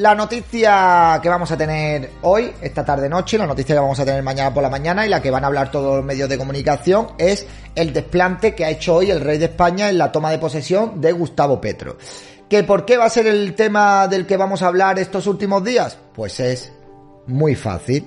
La 0.00 0.14
noticia 0.14 1.20
que 1.22 1.28
vamos 1.28 1.52
a 1.52 1.58
tener 1.58 2.12
hoy, 2.22 2.50
esta 2.62 2.82
tarde 2.82 3.06
noche, 3.06 3.36
la 3.36 3.46
noticia 3.46 3.74
que 3.74 3.80
vamos 3.82 4.00
a 4.00 4.04
tener 4.06 4.22
mañana 4.22 4.54
por 4.54 4.62
la 4.62 4.70
mañana 4.70 5.04
y 5.04 5.10
la 5.10 5.20
que 5.20 5.30
van 5.30 5.44
a 5.44 5.48
hablar 5.48 5.70
todos 5.70 5.96
los 5.96 6.02
medios 6.02 6.26
de 6.26 6.38
comunicación 6.38 7.08
es 7.18 7.46
el 7.74 7.92
desplante 7.92 8.54
que 8.54 8.64
ha 8.64 8.70
hecho 8.70 8.94
hoy 8.94 9.10
el 9.10 9.20
rey 9.20 9.36
de 9.36 9.44
España 9.44 9.90
en 9.90 9.98
la 9.98 10.10
toma 10.10 10.30
de 10.30 10.38
posesión 10.38 11.02
de 11.02 11.12
Gustavo 11.12 11.60
Petro. 11.60 11.98
¿Que 12.48 12.64
por 12.64 12.86
qué 12.86 12.96
va 12.96 13.04
a 13.04 13.10
ser 13.10 13.26
el 13.26 13.54
tema 13.54 14.08
del 14.08 14.24
que 14.26 14.38
vamos 14.38 14.62
a 14.62 14.68
hablar 14.68 14.98
estos 14.98 15.26
últimos 15.26 15.62
días? 15.62 15.98
Pues 16.14 16.40
es 16.40 16.72
muy 17.26 17.54
fácil. 17.54 18.06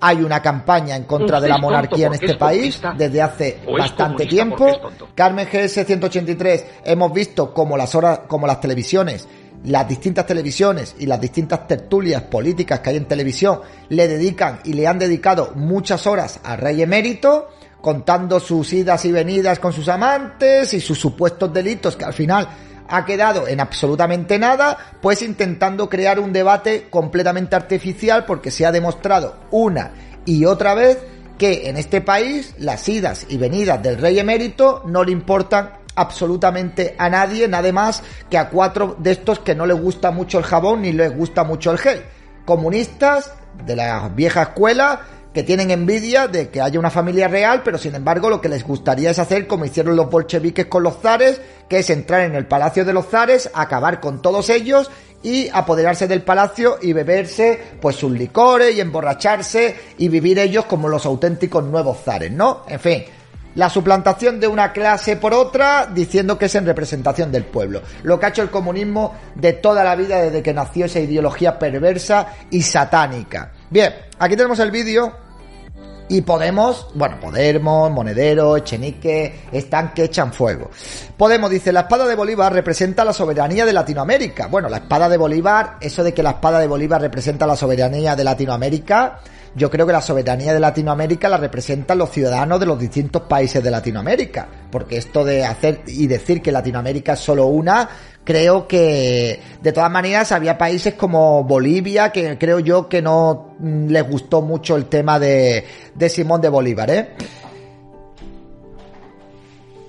Hay 0.00 0.22
una 0.22 0.40
campaña 0.40 0.94
en 0.94 1.04
contra 1.04 1.40
de 1.40 1.48
la 1.48 1.58
monarquía 1.58 2.06
en 2.06 2.14
este 2.14 2.32
es 2.32 2.36
país 2.36 2.80
desde 2.96 3.20
hace 3.20 3.60
bastante 3.76 4.26
tiempo. 4.26 4.68
Carmen 5.16 5.48
GS 5.52 5.84
183 5.84 6.66
hemos 6.84 7.12
visto 7.12 7.52
como 7.52 7.76
las 7.76 7.96
horas, 7.96 8.20
como 8.28 8.46
las 8.46 8.60
televisiones, 8.60 9.28
las 9.64 9.88
distintas 9.88 10.26
televisiones 10.26 10.94
y 10.98 11.06
las 11.06 11.20
distintas 11.20 11.66
tertulias 11.68 12.22
políticas 12.22 12.80
que 12.80 12.90
hay 12.90 12.96
en 12.96 13.06
televisión 13.06 13.60
le 13.88 14.08
dedican 14.08 14.60
y 14.64 14.72
le 14.72 14.86
han 14.86 14.98
dedicado 14.98 15.52
muchas 15.54 16.06
horas 16.06 16.40
al 16.42 16.58
rey 16.58 16.82
emérito, 16.82 17.48
contando 17.80 18.40
sus 18.40 18.72
idas 18.72 19.04
y 19.04 19.12
venidas 19.12 19.58
con 19.58 19.72
sus 19.72 19.88
amantes 19.88 20.74
y 20.74 20.80
sus 20.80 20.98
supuestos 20.98 21.52
delitos 21.52 21.96
que 21.96 22.04
al 22.04 22.12
final 22.12 22.48
ha 22.88 23.04
quedado 23.04 23.48
en 23.48 23.60
absolutamente 23.60 24.38
nada, 24.38 24.76
pues 25.00 25.22
intentando 25.22 25.88
crear 25.88 26.20
un 26.20 26.32
debate 26.32 26.88
completamente 26.90 27.56
artificial 27.56 28.24
porque 28.24 28.50
se 28.50 28.66
ha 28.66 28.72
demostrado 28.72 29.36
una 29.50 29.92
y 30.24 30.44
otra 30.44 30.74
vez 30.74 30.98
que 31.38 31.68
en 31.68 31.76
este 31.76 32.00
país 32.00 32.54
las 32.58 32.88
idas 32.88 33.26
y 33.28 33.36
venidas 33.36 33.82
del 33.82 33.98
rey 33.98 34.18
emérito 34.18 34.82
no 34.86 35.02
le 35.02 35.12
importan 35.12 35.81
absolutamente 35.94 36.94
a 36.98 37.08
nadie, 37.08 37.48
nada 37.48 37.70
más 37.72 38.02
que 38.30 38.38
a 38.38 38.48
cuatro 38.48 38.96
de 38.98 39.12
estos 39.12 39.40
que 39.40 39.54
no 39.54 39.66
les 39.66 39.80
gusta 39.80 40.10
mucho 40.10 40.38
el 40.38 40.44
jabón 40.44 40.82
ni 40.82 40.92
les 40.92 41.16
gusta 41.16 41.44
mucho 41.44 41.70
el 41.70 41.78
gel. 41.78 42.02
Comunistas 42.44 43.32
de 43.64 43.76
la 43.76 44.08
vieja 44.08 44.42
escuela 44.42 45.02
que 45.32 45.42
tienen 45.42 45.70
envidia 45.70 46.28
de 46.28 46.50
que 46.50 46.60
haya 46.60 46.78
una 46.78 46.90
familia 46.90 47.28
real, 47.28 47.62
pero 47.64 47.78
sin 47.78 47.94
embargo 47.94 48.28
lo 48.28 48.40
que 48.40 48.48
les 48.48 48.64
gustaría 48.64 49.10
es 49.10 49.18
hacer 49.18 49.46
como 49.46 49.64
hicieron 49.64 49.96
los 49.96 50.10
bolcheviques 50.10 50.66
con 50.66 50.82
los 50.82 50.98
zares, 51.00 51.40
que 51.68 51.78
es 51.78 51.90
entrar 51.90 52.22
en 52.22 52.34
el 52.34 52.46
palacio 52.46 52.84
de 52.84 52.92
los 52.92 53.06
zares, 53.06 53.50
acabar 53.54 54.00
con 54.00 54.20
todos 54.20 54.50
ellos 54.50 54.90
y 55.22 55.48
apoderarse 55.52 56.06
del 56.06 56.22
palacio 56.22 56.78
y 56.82 56.92
beberse 56.92 57.58
pues 57.80 57.96
sus 57.96 58.12
licores 58.12 58.74
y 58.74 58.80
emborracharse 58.80 59.76
y 59.96 60.08
vivir 60.08 60.38
ellos 60.38 60.66
como 60.66 60.88
los 60.88 61.06
auténticos 61.06 61.64
nuevos 61.64 61.98
zares, 62.04 62.32
¿no? 62.32 62.64
En 62.68 62.80
fin, 62.80 63.04
la 63.54 63.68
suplantación 63.68 64.40
de 64.40 64.48
una 64.48 64.72
clase 64.72 65.16
por 65.16 65.34
otra 65.34 65.86
diciendo 65.86 66.38
que 66.38 66.46
es 66.46 66.54
en 66.54 66.66
representación 66.66 67.30
del 67.30 67.44
pueblo. 67.44 67.82
Lo 68.02 68.18
que 68.18 68.26
ha 68.26 68.28
hecho 68.30 68.42
el 68.42 68.50
comunismo 68.50 69.14
de 69.34 69.54
toda 69.54 69.84
la 69.84 69.96
vida 69.96 70.20
desde 70.20 70.42
que 70.42 70.54
nació 70.54 70.86
esa 70.86 71.00
ideología 71.00 71.58
perversa 71.58 72.28
y 72.50 72.62
satánica. 72.62 73.52
Bien, 73.70 73.92
aquí 74.18 74.36
tenemos 74.36 74.58
el 74.58 74.70
vídeo 74.70 75.12
y 76.08 76.20
Podemos, 76.20 76.88
bueno, 76.94 77.16
Podemos, 77.18 77.90
Monedero, 77.90 78.58
Echenique, 78.58 79.46
están 79.50 79.94
que 79.94 80.04
echan 80.04 80.30
fuego. 80.32 80.70
Podemos 81.16 81.50
dice, 81.50 81.72
la 81.72 81.80
espada 81.80 82.06
de 82.06 82.14
Bolívar 82.14 82.52
representa 82.52 83.02
la 83.02 83.14
soberanía 83.14 83.64
de 83.64 83.72
Latinoamérica. 83.72 84.48
Bueno, 84.48 84.68
la 84.68 84.78
espada 84.78 85.08
de 85.08 85.16
Bolívar, 85.16 85.76
eso 85.80 86.04
de 86.04 86.12
que 86.12 86.22
la 86.22 86.32
espada 86.32 86.58
de 86.58 86.66
Bolívar 86.66 87.00
representa 87.00 87.46
la 87.46 87.56
soberanía 87.56 88.14
de 88.14 88.24
Latinoamérica, 88.24 89.20
yo 89.54 89.70
creo 89.70 89.86
que 89.86 89.92
la 89.92 90.00
soberanía 90.00 90.54
de 90.54 90.60
Latinoamérica 90.60 91.28
la 91.28 91.36
representan 91.36 91.98
los 91.98 92.10
ciudadanos 92.10 92.58
de 92.58 92.66
los 92.66 92.78
distintos 92.78 93.22
países 93.22 93.62
de 93.62 93.70
Latinoamérica. 93.70 94.48
Porque 94.70 94.96
esto 94.96 95.24
de 95.24 95.44
hacer 95.44 95.82
y 95.86 96.06
decir 96.06 96.40
que 96.40 96.50
Latinoamérica 96.50 97.12
es 97.12 97.20
solo 97.20 97.46
una, 97.46 97.88
creo 98.24 98.66
que 98.66 99.40
de 99.60 99.72
todas 99.72 99.90
maneras 99.90 100.32
había 100.32 100.56
países 100.56 100.94
como 100.94 101.44
Bolivia 101.44 102.10
que 102.10 102.38
creo 102.38 102.60
yo 102.60 102.88
que 102.88 103.02
no 103.02 103.54
mm, 103.58 103.88
les 103.88 104.08
gustó 104.08 104.42
mucho 104.42 104.76
el 104.76 104.86
tema 104.86 105.18
de, 105.18 105.64
de 105.94 106.08
Simón 106.08 106.40
de 106.40 106.48
Bolívar, 106.48 106.90
¿eh? 106.90 107.08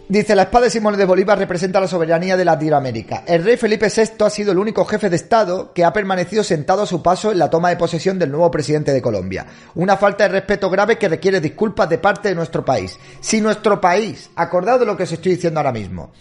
Dice, 0.09 0.35
la 0.35 0.43
espada 0.43 0.65
de 0.65 0.69
Simón 0.69 0.97
de 0.97 1.05
Bolívar 1.05 1.37
representa 1.37 1.79
la 1.79 1.87
soberanía 1.87 2.35
de 2.35 2.43
Latinoamérica. 2.43 3.23
El 3.25 3.41
rey 3.41 3.55
Felipe 3.55 3.87
VI 3.87 4.25
ha 4.25 4.29
sido 4.29 4.51
el 4.51 4.57
único 4.57 4.83
jefe 4.83 5.09
de 5.09 5.15
Estado 5.15 5.71
que 5.73 5.85
ha 5.85 5.93
permanecido 5.93 6.43
sentado 6.43 6.81
a 6.81 6.85
su 6.85 7.01
paso 7.01 7.31
en 7.31 7.39
la 7.39 7.49
toma 7.49 7.69
de 7.69 7.77
posesión 7.77 8.19
del 8.19 8.29
nuevo 8.29 8.51
presidente 8.51 8.91
de 8.91 9.01
Colombia. 9.01 9.45
Una 9.75 9.95
falta 9.95 10.25
de 10.25 10.29
respeto 10.29 10.69
grave 10.69 10.97
que 10.97 11.07
requiere 11.07 11.39
disculpas 11.39 11.89
de 11.89 11.99
parte 11.99 12.29
de 12.29 12.35
nuestro 12.35 12.65
país. 12.65 12.99
Si 13.21 13.39
nuestro 13.39 13.79
país, 13.79 14.29
acordado 14.35 14.79
de 14.79 14.85
lo 14.85 14.97
que 14.97 15.03
os 15.03 15.11
estoy 15.11 15.35
diciendo 15.35 15.61
ahora 15.61 15.71
mismo, 15.71 16.11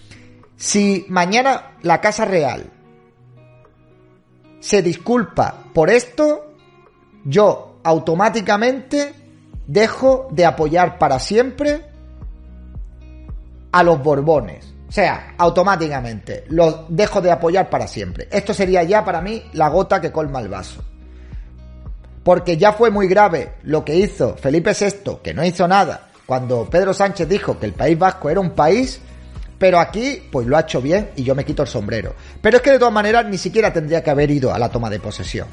si 0.57 1.05
mañana 1.09 1.73
la 1.83 2.01
Casa 2.01 2.25
Real 2.25 2.71
se 4.61 4.81
disculpa 4.81 5.65
por 5.75 5.91
esto, 5.91 6.55
yo 7.25 7.81
automáticamente 7.83 9.13
dejo 9.67 10.29
de 10.31 10.47
apoyar 10.47 10.99
para 10.99 11.19
siempre 11.19 11.92
a 13.73 13.83
los 13.83 14.03
Borbones. 14.03 14.73
O 14.89 14.93
sea, 14.93 15.35
automáticamente 15.39 16.45
los 16.49 16.85
dejo 16.89 17.21
de 17.23 17.31
apoyar 17.31 17.71
para 17.71 17.89
siempre. 17.89 18.29
Esto 18.31 18.53
sería 18.53 18.83
ya 18.83 19.05
para 19.05 19.23
mí 19.23 19.43
la 19.55 19.69
gota 19.69 20.01
que 20.01 20.13
colma 20.13 20.41
el 20.41 20.49
vaso. 20.49 20.85
Porque 22.23 22.57
ya 22.57 22.75
fue 22.75 22.91
muy 22.91 23.09
grave 23.09 23.55
lo 23.65 23.85
que 23.85 23.97
hizo 23.97 24.37
Felipe 24.37 24.73
VI, 24.79 25.19
que 25.23 25.35
no 25.35 25.45
hizo 25.45 25.67
nada, 25.67 26.09
cuando 26.27 26.69
Pedro 26.69 26.95
Sánchez 26.95 27.29
dijo 27.29 27.59
que 27.59 27.67
el 27.67 27.73
País 27.73 27.99
Vasco 27.99 28.31
era 28.31 28.41
un 28.41 28.51
país, 28.51 29.01
pero 29.59 29.81
aquí 29.81 30.23
pues 30.31 30.47
lo 30.47 30.57
ha 30.57 30.61
hecho 30.61 30.81
bien 30.81 31.11
y 31.17 31.25
yo 31.25 31.35
me 31.35 31.45
quito 31.45 31.63
el 31.63 31.69
sombrero. 31.69 32.15
Pero 32.41 32.59
es 32.59 32.63
que 32.63 32.73
de 32.73 32.79
todas 32.79 32.95
maneras 32.95 33.27
ni 33.27 33.39
siquiera 33.39 33.73
tendría 33.73 34.03
que 34.03 34.11
haber 34.11 34.31
ido 34.31 34.53
a 34.53 34.59
la 34.59 34.69
toma 34.69 34.91
de 34.91 35.01
posesión. 35.01 35.49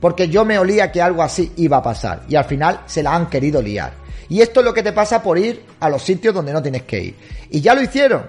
Porque 0.00 0.28
yo 0.28 0.44
me 0.44 0.58
olía 0.58 0.90
que 0.90 1.02
algo 1.02 1.22
así 1.22 1.52
iba 1.56 1.76
a 1.76 1.82
pasar 1.82 2.22
y 2.28 2.36
al 2.36 2.44
final 2.46 2.80
se 2.86 3.02
la 3.02 3.14
han 3.14 3.28
querido 3.28 3.60
liar. 3.60 3.92
Y 4.30 4.40
esto 4.40 4.60
es 4.60 4.66
lo 4.66 4.72
que 4.72 4.82
te 4.82 4.92
pasa 4.92 5.22
por 5.22 5.36
ir 5.36 5.62
a 5.80 5.90
los 5.90 6.02
sitios 6.02 6.32
donde 6.32 6.52
no 6.52 6.62
tienes 6.62 6.84
que 6.84 7.02
ir. 7.02 7.16
Y 7.50 7.60
ya 7.60 7.74
lo 7.74 7.82
hicieron, 7.82 8.26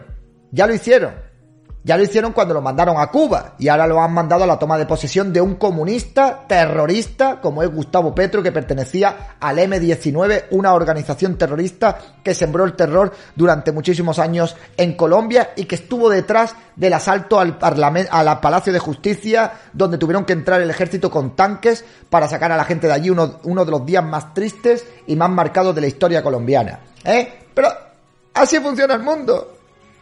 ya 0.51 0.67
lo 0.67 0.73
hicieron. 0.73 1.13
Ya 1.83 1.97
lo 1.97 2.03
hicieron 2.03 2.31
cuando 2.31 2.53
lo 2.53 2.61
mandaron 2.61 2.99
a 2.99 3.07
Cuba 3.07 3.55
y 3.57 3.67
ahora 3.67 3.87
lo 3.87 3.99
han 3.99 4.13
mandado 4.13 4.43
a 4.43 4.47
la 4.47 4.59
toma 4.59 4.77
de 4.77 4.85
posesión 4.85 5.33
de 5.33 5.41
un 5.41 5.55
comunista 5.55 6.45
terrorista 6.47 7.41
como 7.41 7.63
es 7.63 7.73
Gustavo 7.73 8.13
Petro 8.13 8.43
que 8.43 8.51
pertenecía 8.51 9.35
al 9.39 9.57
M19, 9.57 10.45
una 10.51 10.75
organización 10.75 11.39
terrorista 11.39 11.97
que 12.23 12.35
sembró 12.35 12.65
el 12.65 12.73
terror 12.73 13.11
durante 13.35 13.71
muchísimos 13.71 14.19
años 14.19 14.55
en 14.77 14.95
Colombia 14.95 15.53
y 15.55 15.65
que 15.65 15.73
estuvo 15.73 16.07
detrás 16.07 16.55
del 16.75 16.93
asalto 16.93 17.39
al, 17.39 17.57
Palacio 17.57 18.71
de 18.71 18.79
Justicia 18.79 19.51
donde 19.73 19.97
tuvieron 19.97 20.25
que 20.25 20.33
entrar 20.33 20.61
el 20.61 20.69
ejército 20.69 21.09
con 21.09 21.35
tanques 21.35 21.83
para 22.11 22.27
sacar 22.27 22.51
a 22.51 22.57
la 22.57 22.65
gente 22.65 22.85
de 22.85 22.93
allí 22.93 23.09
uno, 23.09 23.39
uno 23.43 23.65
de 23.65 23.71
los 23.71 23.83
días 23.83 24.03
más 24.03 24.35
tristes 24.35 24.85
y 25.07 25.15
más 25.15 25.31
marcados 25.31 25.73
de 25.73 25.81
la 25.81 25.87
historia 25.87 26.21
colombiana. 26.21 26.79
¿Eh? 27.03 27.45
Pero 27.55 27.69
así 28.35 28.59
funciona 28.59 28.93
el 28.93 29.01
mundo. 29.01 29.57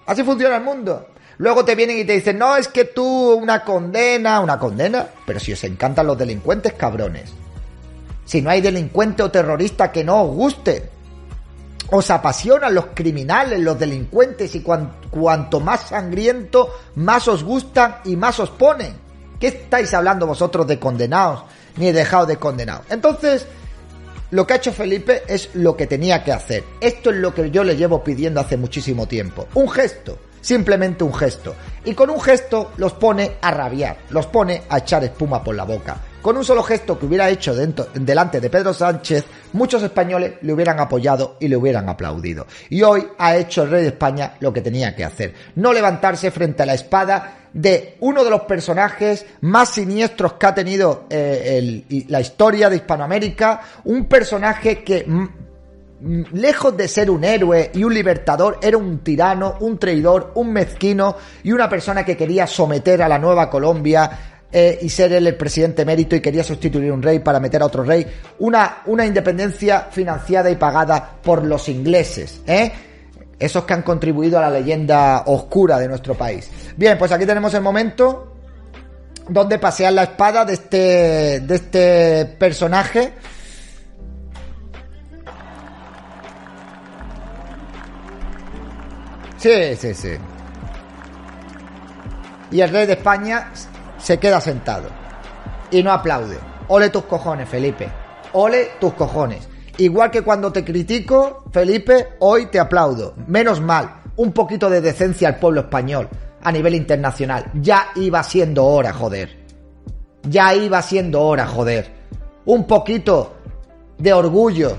Así 0.06 0.24
funciona 0.24 0.58
el 0.58 0.64
mundo. 0.64 1.08
Luego 1.40 1.64
te 1.64 1.74
vienen 1.74 1.98
y 1.98 2.04
te 2.04 2.12
dicen, 2.12 2.38
no, 2.38 2.58
es 2.58 2.68
que 2.68 2.84
tú 2.84 3.32
una 3.32 3.64
condena, 3.64 4.42
una 4.42 4.60
condena. 4.60 5.08
Pero 5.26 5.40
si 5.40 5.54
os 5.54 5.64
encantan 5.64 6.06
los 6.06 6.18
delincuentes, 6.18 6.74
cabrones. 6.74 7.32
Si 8.26 8.42
no 8.42 8.50
hay 8.50 8.60
delincuente 8.60 9.24
o 9.24 9.32
terrorista 9.32 9.90
que 9.90 10.04
no 10.04 10.24
os 10.24 10.36
guste. 10.36 10.90
Os 11.92 12.12
apasionan 12.12 12.76
los 12.76 12.88
criminales, 12.94 13.58
los 13.62 13.80
delincuentes 13.80 14.54
y 14.54 14.62
cuanto 14.62 15.62
más 15.62 15.88
sangriento, 15.88 16.76
más 16.96 17.26
os 17.30 17.46
gustan 17.46 18.00
y 18.04 18.18
más 18.18 18.38
os 18.42 18.50
ponen. 18.50 18.96
¿Qué 19.40 19.48
estáis 19.48 19.94
hablando 19.94 20.28
vosotros 20.28 20.68
de 20.68 20.78
condenados 20.78 21.46
ni 21.78 21.94
dejado 21.94 22.26
de 22.26 22.36
condenados? 22.36 22.86
Entonces, 22.90 23.48
lo 24.32 24.46
que 24.46 24.54
ha 24.54 24.58
hecho 24.58 24.74
Felipe 24.74 25.24
es 25.26 25.52
lo 25.54 25.78
que 25.78 25.88
tenía 25.88 26.22
que 26.22 26.34
hacer. 26.34 26.66
Esto 26.82 27.12
es 27.12 27.16
lo 27.16 27.34
que 27.34 27.50
yo 27.50 27.64
le 27.64 27.78
llevo 27.78 28.04
pidiendo 28.04 28.42
hace 28.42 28.58
muchísimo 28.58 29.08
tiempo. 29.08 29.48
Un 29.54 29.70
gesto 29.70 30.20
simplemente 30.42 31.04
un 31.04 31.14
gesto. 31.14 31.56
Y 31.86 31.94
con 31.94 32.10
un 32.10 32.20
gesto 32.20 32.72
los 32.78 32.94
pone 32.94 33.34
a 33.42 33.52
rabiar, 33.52 33.98
los 34.10 34.28
pone 34.28 34.64
a 34.70 34.80
echar 34.80 35.04
espuma 35.04 35.44
por 35.44 35.56
la 35.56 35.64
boca. 35.64 35.98
Con 36.22 36.36
un 36.36 36.44
solo 36.44 36.64
gesto 36.64 37.00
que 37.00 37.06
hubiera 37.06 37.30
hecho 37.30 37.56
dentro, 37.56 37.88
delante 37.94 38.42
de 38.42 38.50
Pedro 38.50 38.74
Sánchez, 38.74 39.24
muchos 39.54 39.82
españoles 39.84 40.34
le 40.42 40.52
hubieran 40.52 40.80
apoyado 40.80 41.38
y 41.40 41.48
le 41.48 41.56
hubieran 41.56 41.88
aplaudido. 41.88 42.46
Y 42.70 42.82
hoy 42.82 43.08
ha 43.18 43.38
hecho 43.38 43.64
el 43.64 43.70
rey 43.70 43.82
de 43.84 43.88
España 43.90 44.34
lo 44.42 44.52
que 44.52 44.62
tenía 44.62 44.94
que 44.94 45.06
hacer. 45.06 45.34
No 45.56 45.72
levantarse 45.72 46.30
frente 46.30 46.64
a 46.64 46.66
la 46.66 46.74
espada 46.74 47.36
de 47.54 47.96
uno 48.02 48.24
de 48.24 48.30
los 48.30 48.42
personajes 48.42 49.26
más 49.42 49.70
siniestros 49.70 50.34
que 50.34 50.46
ha 50.46 50.54
tenido 50.54 51.06
eh, 51.10 51.84
la 52.10 52.20
historia 52.20 52.70
de 52.70 52.76
Hispanoamérica, 52.76 53.62
un 53.86 54.06
personaje 54.06 54.84
que 54.84 55.06
lejos 56.02 56.76
de 56.78 56.88
ser 56.88 57.10
un 57.10 57.24
héroe 57.24 57.72
y 57.74 57.84
un 57.84 57.94
libertador, 57.94 58.60
era 58.62 58.78
un 58.78 59.00
tirano, 59.00 59.58
un 59.60 59.78
traidor, 59.78 60.32
un 60.36 60.52
mezquino 60.52 61.16
y 61.44 61.52
una 61.52 61.70
persona 61.70 62.06
que 62.06 62.16
quería 62.16 62.48
someter 62.48 63.02
a 63.02 63.10
la 63.10 63.20
nueva 63.20 63.50
Colombia 63.50 64.10
eh, 64.52 64.80
y 64.82 64.90
ser 64.90 65.14
él 65.14 65.28
el 65.28 65.36
presidente 65.36 65.84
emérito 65.84 66.16
y 66.16 66.22
quería 66.22 66.44
sustituir 66.44 66.92
un 66.92 67.02
rey 67.02 67.20
para 67.20 67.40
meter 67.40 67.62
a 67.62 67.66
otro 67.66 67.84
rey. 67.84 68.06
Una, 68.40 68.80
una 68.86 69.06
independencia 69.06 69.88
financiada 69.92 70.50
y 70.50 70.56
pagada 70.56 71.18
por 71.22 71.44
los 71.44 71.70
ingleses, 71.70 72.42
¿eh? 72.48 72.72
Esos 73.38 73.64
que 73.64 73.74
han 73.74 73.84
contribuido 73.84 74.38
a 74.38 74.42
la 74.42 74.50
leyenda 74.50 75.24
oscura 75.28 75.78
de 75.80 75.88
nuestro 75.88 76.16
país. 76.16 76.50
Bien, 76.76 76.98
pues 76.98 77.12
aquí 77.12 77.26
tenemos 77.26 77.54
el 77.54 77.62
momento 77.62 78.34
donde 79.30 79.60
pasean 79.60 79.96
la 79.96 80.04
espada 80.04 80.44
de 80.44 80.54
este, 80.54 81.40
de 81.42 81.56
este 81.56 82.26
personaje 82.38 83.14
Sí, 89.40 89.76
sí, 89.78 89.94
sí. 89.94 90.10
Y 92.52 92.62
el 92.62 92.70
rey 92.70 92.86
de 92.86 92.94
España 92.94 93.52
se 93.98 94.18
queda 94.18 94.42
sentado. 94.42 94.90
Y 95.72 95.82
no 95.82 95.92
aplaude. 95.92 96.38
Ole 96.68 96.90
tus 96.90 97.06
cojones, 97.06 97.48
Felipe. 97.48 97.90
Ole 98.34 98.72
tus 98.80 98.94
cojones. 98.94 99.48
Igual 99.78 100.12
que 100.12 100.24
cuando 100.24 100.52
te 100.52 100.66
critico, 100.66 101.46
Felipe, 101.52 102.10
hoy 102.20 102.48
te 102.48 102.60
aplaudo. 102.60 103.14
Menos 103.28 103.62
mal. 103.62 104.02
Un 104.18 104.34
poquito 104.34 104.70
de 104.70 104.82
decencia 104.82 105.30
al 105.30 105.38
pueblo 105.38 105.62
español 105.62 106.10
a 106.42 106.52
nivel 106.52 106.76
internacional. 106.76 107.50
Ya 107.54 107.88
iba 107.96 108.22
siendo 108.24 108.66
hora, 108.66 108.92
joder. 108.92 109.38
Ya 110.24 110.54
iba 110.54 110.82
siendo 110.82 111.22
hora, 111.22 111.48
joder. 111.48 111.94
Un 112.46 112.68
poquito 112.68 113.36
de 113.98 114.12
orgullo 114.12 114.78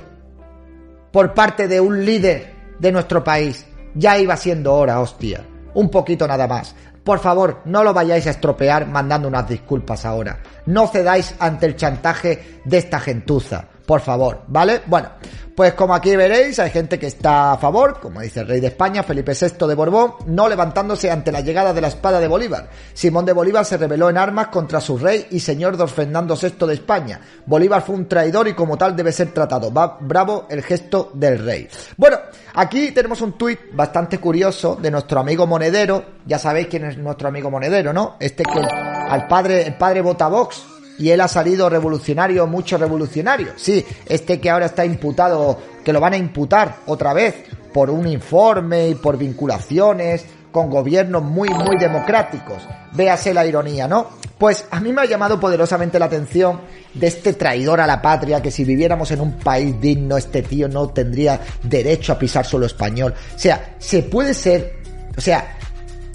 por 1.13 1.33
parte 1.33 1.67
de 1.67 1.81
un 1.81 2.05
líder 2.05 2.53
de 2.79 2.93
nuestro 2.93 3.25
país. 3.25 3.67
Ya 3.95 4.19
iba 4.19 4.37
siendo 4.37 4.75
hora, 4.75 5.01
hostia. 5.01 5.45
Un 5.75 5.89
poquito 5.91 6.27
nada 6.27 6.47
más. 6.47 6.75
Por 7.05 7.19
favor, 7.19 7.63
no 7.65 7.83
lo 7.83 7.95
vayáis 7.95 8.27
a 8.27 8.31
estropear 8.31 8.87
mandando 8.87 9.29
unas 9.29 9.49
disculpas 9.49 10.05
ahora. 10.05 10.39
No 10.67 10.87
cedáis 10.87 11.35
ante 11.39 11.67
el 11.67 11.77
chantaje 11.77 12.61
de 12.65 12.79
esta 12.79 13.01
gentuza. 13.01 13.65
Por 13.91 14.03
favor, 14.03 14.43
¿vale? 14.47 14.83
Bueno, 14.87 15.09
pues 15.57 15.75
como 15.75 15.97
aquí 15.97 16.15
veréis, 16.15 16.61
hay 16.61 16.71
gente 16.71 16.97
que 16.97 17.09
está 17.09 17.51
a 17.51 17.59
favor, 17.59 17.99
como 17.99 18.21
dice 18.21 18.39
el 18.39 18.47
rey 18.47 18.61
de 18.61 18.69
España, 18.69 19.03
Felipe 19.03 19.33
VI 19.33 19.67
de 19.67 19.75
Borbón, 19.75 20.13
no 20.27 20.49
levantándose 20.49 21.11
ante 21.11 21.33
la 21.33 21.41
llegada 21.41 21.73
de 21.73 21.81
la 21.81 21.89
espada 21.89 22.21
de 22.21 22.29
Bolívar. 22.29 22.71
Simón 22.95 23.25
de 23.25 23.33
Bolívar 23.33 23.65
se 23.65 23.79
rebeló 23.79 24.09
en 24.09 24.17
armas 24.17 24.47
contra 24.47 24.81
su 24.81 24.97
rey 24.97 25.27
y 25.33 25.41
señor 25.41 25.77
don 25.77 25.89
Fernando 25.89 26.37
VI 26.41 26.69
de 26.69 26.75
España. 26.75 27.21
Bolívar 27.47 27.83
fue 27.83 27.97
un 27.97 28.07
traidor 28.07 28.47
y 28.47 28.55
como 28.55 28.79
tal 28.79 28.95
debe 28.95 29.11
ser 29.11 29.35
tratado. 29.35 29.73
Va, 29.73 29.99
bravo 30.01 30.47
el 30.49 30.63
gesto 30.63 31.11
del 31.15 31.45
rey. 31.45 31.69
Bueno, 31.97 32.19
aquí 32.55 32.93
tenemos 32.93 33.21
un 33.23 33.33
tuit 33.33 33.59
bastante 33.73 34.19
curioso 34.19 34.79
de 34.81 34.93
nuestro 34.93 35.19
amigo 35.19 35.49
Monedero. 35.49 36.05
Ya 36.27 36.39
sabéis 36.39 36.69
quién 36.69 36.85
es 36.85 36.97
nuestro 36.97 37.27
amigo 37.27 37.51
Monedero, 37.51 37.93
¿no? 37.93 38.15
Este 38.21 38.45
que 38.45 38.61
al 38.61 39.27
padre, 39.27 39.67
el 39.67 39.75
padre 39.75 40.01
Botabox 40.01 40.79
y 41.01 41.11
él 41.11 41.21
ha 41.23 41.29
salido 41.29 41.71
revolucionario, 41.71 42.47
mucho 42.47 42.77
revolucionario. 42.77 43.55
Sí, 43.57 43.85
este 44.07 44.39
que 44.39 44.51
ahora 44.51 44.67
está 44.67 44.85
imputado, 44.85 45.59
que 45.83 45.95
lo 45.95 46.01
van 46.01 46.13
a 46.13 46.19
imputar 46.19 46.81
otra 46.87 47.15
vez 47.15 47.37
por 47.73 47.89
un 47.89 48.07
informe 48.07 48.91
y 48.91 48.95
por 48.95 49.17
vinculaciones 49.17 50.27
con 50.53 50.69
gobiernos 50.69 51.23
muy, 51.23 51.49
muy 51.49 51.79
democráticos. 51.79 52.63
Véase 52.93 53.33
la 53.33 53.47
ironía, 53.47 53.89
¿no? 53.89 54.09
Pues 54.37 54.67
a 54.71 54.79
mí 54.81 54.93
me 54.93 55.01
ha 55.01 55.07
llamado 55.07 55.41
poderosamente 55.41 55.99
la 55.99 56.05
atención 56.05 56.61
de 56.93 57.07
este 57.07 57.33
traidor 57.33 57.81
a 57.81 57.87
la 57.87 58.03
patria 58.03 58.43
que 58.43 58.51
si 58.51 58.65
viviéramos 58.65 59.11
en 59.11 59.23
un 59.23 59.39
país 59.39 59.81
digno, 59.81 60.19
este 60.19 60.43
tío 60.43 60.69
no 60.69 60.89
tendría 60.89 61.41
derecho 61.63 62.13
a 62.13 62.19
pisar 62.19 62.45
suelo 62.45 62.67
español. 62.67 63.15
O 63.35 63.39
sea, 63.39 63.77
se 63.79 64.03
puede 64.03 64.35
ser, 64.35 64.81
o 65.17 65.21
sea, 65.21 65.57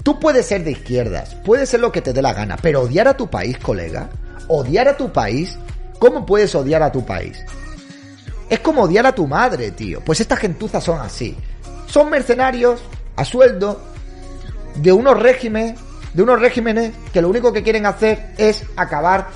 tú 0.04 0.20
puedes 0.20 0.46
ser 0.46 0.62
de 0.62 0.72
izquierdas, 0.72 1.34
puedes 1.44 1.70
ser 1.70 1.80
lo 1.80 1.90
que 1.90 2.02
te 2.02 2.12
dé 2.12 2.22
la 2.22 2.34
gana, 2.34 2.56
pero 2.60 2.82
odiar 2.82 3.08
a 3.08 3.16
tu 3.16 3.28
país, 3.28 3.58
colega, 3.58 4.10
odiar 4.48 4.88
a 4.88 4.96
tu 4.96 5.12
país, 5.12 5.58
¿cómo 5.98 6.26
puedes 6.26 6.54
odiar 6.54 6.82
a 6.82 6.92
tu 6.92 7.04
país? 7.04 7.44
Es 8.48 8.60
como 8.60 8.82
odiar 8.82 9.06
a 9.06 9.14
tu 9.14 9.26
madre, 9.26 9.72
tío. 9.72 10.00
Pues 10.04 10.20
estas 10.20 10.38
gentuzas 10.38 10.84
son 10.84 11.00
así. 11.00 11.36
Son 11.86 12.10
mercenarios 12.10 12.80
a 13.16 13.24
sueldo 13.24 13.80
de 14.76 14.92
unos 14.92 15.18
regímenes, 15.20 15.78
de 16.12 16.22
unos 16.22 16.40
regímenes 16.40 16.92
que 17.12 17.22
lo 17.22 17.28
único 17.28 17.52
que 17.52 17.62
quieren 17.62 17.86
hacer 17.86 18.34
es 18.38 18.64
acabar 18.76 19.28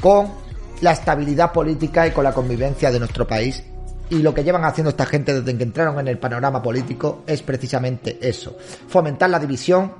con 0.00 0.32
la 0.80 0.92
estabilidad 0.92 1.52
política 1.52 2.06
y 2.06 2.10
con 2.10 2.24
la 2.24 2.32
convivencia 2.32 2.90
de 2.90 2.98
nuestro 2.98 3.26
país 3.26 3.62
y 4.10 4.18
lo 4.18 4.32
que 4.32 4.44
llevan 4.44 4.64
haciendo 4.64 4.90
esta 4.90 5.06
gente 5.06 5.34
desde 5.34 5.56
que 5.56 5.64
entraron 5.64 5.98
en 6.00 6.08
el 6.08 6.18
panorama 6.18 6.62
político 6.62 7.22
es 7.26 7.42
precisamente 7.42 8.18
eso, 8.20 8.56
fomentar 8.88 9.30
la 9.30 9.38
división, 9.38 9.92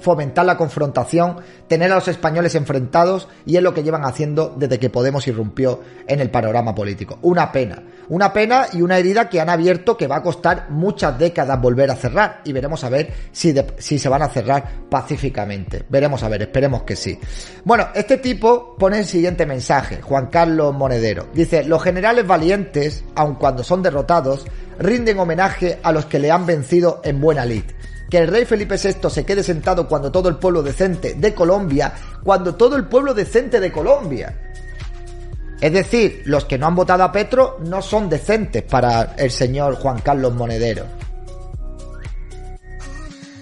fomentar 0.00 0.44
la 0.44 0.56
confrontación, 0.56 1.36
tener 1.66 1.92
a 1.92 1.96
los 1.96 2.08
españoles 2.08 2.54
enfrentados 2.54 3.28
y 3.46 3.56
es 3.56 3.62
lo 3.62 3.74
que 3.74 3.82
llevan 3.82 4.04
haciendo 4.04 4.54
desde 4.56 4.78
que 4.78 4.88
Podemos 4.90 5.28
irrumpió 5.28 5.80
en 6.06 6.20
el 6.20 6.30
panorama 6.30 6.74
político. 6.74 7.18
Una 7.22 7.52
pena, 7.52 7.82
una 8.08 8.32
pena 8.32 8.66
y 8.72 8.82
una 8.82 8.98
herida 8.98 9.28
que 9.28 9.40
han 9.40 9.50
abierto 9.50 9.96
que 9.96 10.06
va 10.06 10.16
a 10.16 10.22
costar 10.22 10.70
muchas 10.70 11.18
décadas 11.18 11.60
volver 11.60 11.90
a 11.90 11.96
cerrar 11.96 12.40
y 12.44 12.52
veremos 12.52 12.82
a 12.84 12.88
ver 12.88 13.12
si, 13.30 13.54
si 13.76 13.98
se 13.98 14.08
van 14.08 14.22
a 14.22 14.28
cerrar 14.28 14.64
pacíficamente. 14.90 15.84
Veremos 15.88 16.22
a 16.22 16.28
ver, 16.28 16.42
esperemos 16.42 16.82
que 16.82 16.96
sí. 16.96 17.18
Bueno, 17.64 17.88
este 17.94 18.16
tipo 18.18 18.76
pone 18.76 18.98
el 18.98 19.06
siguiente 19.06 19.46
mensaje, 19.46 20.00
Juan 20.02 20.26
Carlos 20.26 20.74
Monedero. 20.74 21.28
Dice, 21.32 21.64
los 21.64 21.82
generales 21.82 22.26
valientes, 22.26 23.04
aun 23.14 23.34
cuando 23.34 23.62
son 23.62 23.82
derrotados, 23.82 24.46
rinden 24.78 25.18
homenaje 25.18 25.78
a 25.82 25.92
los 25.92 26.06
que 26.06 26.18
le 26.18 26.30
han 26.30 26.46
vencido 26.46 27.00
en 27.04 27.20
buena 27.20 27.44
lid 27.44 27.64
que 28.08 28.18
el 28.18 28.28
rey 28.28 28.44
Felipe 28.44 28.76
VI 28.76 29.10
se 29.10 29.24
quede 29.24 29.42
sentado 29.42 29.86
cuando 29.86 30.10
todo 30.10 30.28
el 30.28 30.36
pueblo 30.36 30.62
decente 30.62 31.14
de 31.14 31.34
Colombia, 31.34 31.92
cuando 32.22 32.54
todo 32.54 32.76
el 32.76 32.86
pueblo 32.86 33.12
decente 33.14 33.60
de 33.60 33.70
Colombia. 33.70 34.34
Es 35.60 35.72
decir, 35.72 36.22
los 36.24 36.44
que 36.44 36.56
no 36.56 36.66
han 36.66 36.74
votado 36.76 37.02
a 37.02 37.12
Petro 37.12 37.58
no 37.64 37.82
son 37.82 38.08
decentes 38.08 38.62
para 38.62 39.14
el 39.16 39.30
señor 39.30 39.76
Juan 39.76 40.00
Carlos 40.00 40.34
Monedero. 40.34 40.84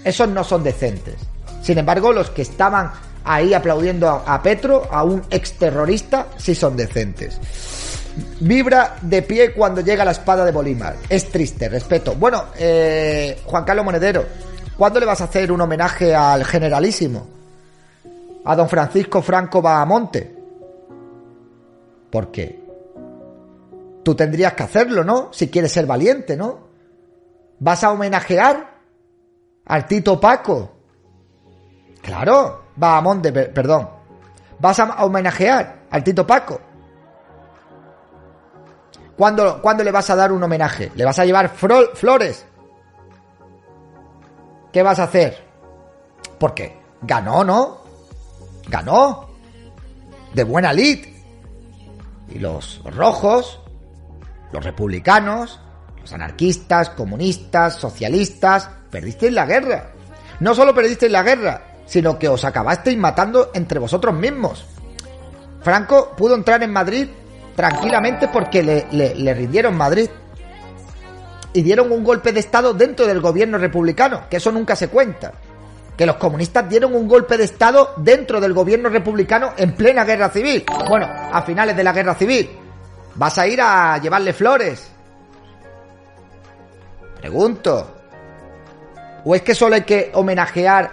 Esos 0.02 0.28
no 0.28 0.42
son 0.42 0.62
decentes. 0.62 1.16
Sin 1.62 1.78
embargo, 1.78 2.12
los 2.12 2.30
que 2.30 2.42
estaban 2.42 2.90
ahí 3.25 3.52
aplaudiendo 3.52 4.08
a, 4.08 4.40
Petro, 4.40 4.88
a 4.90 5.02
un 5.02 5.23
exterrorista, 5.30 6.28
sí 6.37 6.54
son 6.54 6.76
decentes. 6.76 7.38
Vibra 8.40 8.96
de 9.02 9.20
pie 9.23 9.52
cuando 9.52 9.82
llega 9.82 10.04
la 10.04 10.12
espada 10.12 10.44
de 10.44 10.52
Bolívar. 10.52 10.96
Es 11.08 11.28
triste, 11.28 11.68
respeto. 11.68 12.14
Bueno, 12.14 12.44
eh, 12.56 13.40
Juan 13.44 13.64
Carlos 13.64 13.85
Monedero, 13.85 14.25
¿Cuándo 14.76 15.00
le 15.00 15.06
vas 15.06 15.21
a 15.23 15.25
hacer 15.25 15.50
un 15.50 15.61
homenaje 15.61 16.14
al 16.14 16.45
generalísimo? 16.45 17.26
A 18.45 18.54
don 18.54 18.68
Francisco 18.68 19.23
Franco 19.23 19.62
Bahamonte. 19.62 20.37
¿Por 22.11 22.30
qué? 22.30 22.62
Tú 24.04 24.14
tendrías 24.14 24.52
que 24.52 24.62
hacerlo, 24.62 25.02
¿no? 25.02 25.33
Si 25.33 25.49
quieres 25.49 25.73
ser 25.73 25.87
valiente, 25.87 26.37
¿no? 26.37 26.66
¿Vas 27.59 27.83
a 27.85 27.90
homenajear 27.90 28.75
al 29.64 29.87
Tito 29.87 30.21
Paco? 30.21 30.71
Claro, 32.02 32.66
Bahamonte, 32.76 33.33
perdón. 33.33 33.88
¿Vas 34.59 34.78
a 34.78 35.04
homenajear 35.04 35.87
al 35.90 36.04
Tito 36.04 36.26
Paco? 36.26 36.61
¿Cuándo, 39.16 39.61
¿Cuándo, 39.62 39.83
le 39.83 39.90
vas 39.90 40.11
a 40.11 40.16
dar 40.16 40.30
un 40.30 40.42
homenaje? 40.42 40.92
¿Le 40.95 41.04
vas 41.04 41.18
a 41.18 41.25
llevar 41.25 41.49
flores? 41.49 42.45
¿Qué 44.76 44.83
vas 44.83 44.99
a 44.99 45.04
hacer? 45.04 45.42
Porque 46.38 46.76
ganó, 47.00 47.42
¿no? 47.42 47.78
Ganó. 48.68 49.30
De 50.35 50.45
buena 50.45 50.71
lid. 50.71 51.02
Y 52.28 52.38
los 52.38 52.83
rojos, 52.85 53.59
los 54.52 54.62
republicanos, 54.62 55.59
los 55.99 56.12
anarquistas, 56.12 56.90
comunistas, 56.90 57.76
socialistas, 57.76 58.68
perdisteis 58.90 59.33
la 59.33 59.47
guerra. 59.47 59.92
No 60.40 60.54
solo 60.54 60.75
perdisteis 60.75 61.11
la 61.11 61.23
guerra, 61.23 61.62
sino 61.87 62.18
que 62.18 62.28
os 62.28 62.45
acabasteis 62.45 62.99
matando 62.99 63.52
entre 63.54 63.78
vosotros 63.78 64.14
mismos. 64.14 64.66
Franco 65.62 66.12
pudo 66.14 66.35
entrar 66.35 66.62
en 66.62 66.73
Madrid 66.75 67.09
tranquilamente 67.54 68.28
porque 68.28 68.62
le, 68.62 69.14
le 69.14 69.33
rindieron 69.33 69.75
Madrid 69.75 70.11
y 71.56 71.62
dieron 71.62 71.90
un 71.90 72.04
golpe 72.04 72.32
de 72.32 72.40
Estado 72.40 72.75
dentro 72.75 73.06
del 73.06 73.22
gobierno 73.22 73.56
republicano, 73.56 74.25
que 74.28 74.36
eso 74.36 74.52
nunca 74.52 74.76
se 74.76 74.88
cuenta. 74.88 75.32
Que 75.96 76.04
los 76.04 76.16
comunistas 76.16 76.68
dieron 76.68 76.94
un 76.94 77.08
golpe 77.08 77.38
de 77.38 77.44
Estado 77.44 77.94
dentro 77.96 78.42
del 78.42 78.52
gobierno 78.52 78.90
republicano 78.90 79.52
en 79.56 79.75
plena 79.75 80.04
guerra 80.04 80.28
civil. 80.28 80.66
Bueno, 80.86 81.08
a 81.08 81.40
finales 81.40 81.75
de 81.75 81.82
la 81.82 81.94
guerra 81.94 82.14
civil. 82.14 82.50
¿Vas 83.14 83.38
a 83.38 83.46
ir 83.46 83.58
a 83.62 83.96
llevarle 83.96 84.34
flores? 84.34 84.90
Pregunto. 87.22 87.90
¿O 89.25 89.34
es 89.34 89.40
que 89.40 89.54
solo 89.54 89.76
hay 89.76 89.84
que 89.84 90.10
homenajear 90.12 90.90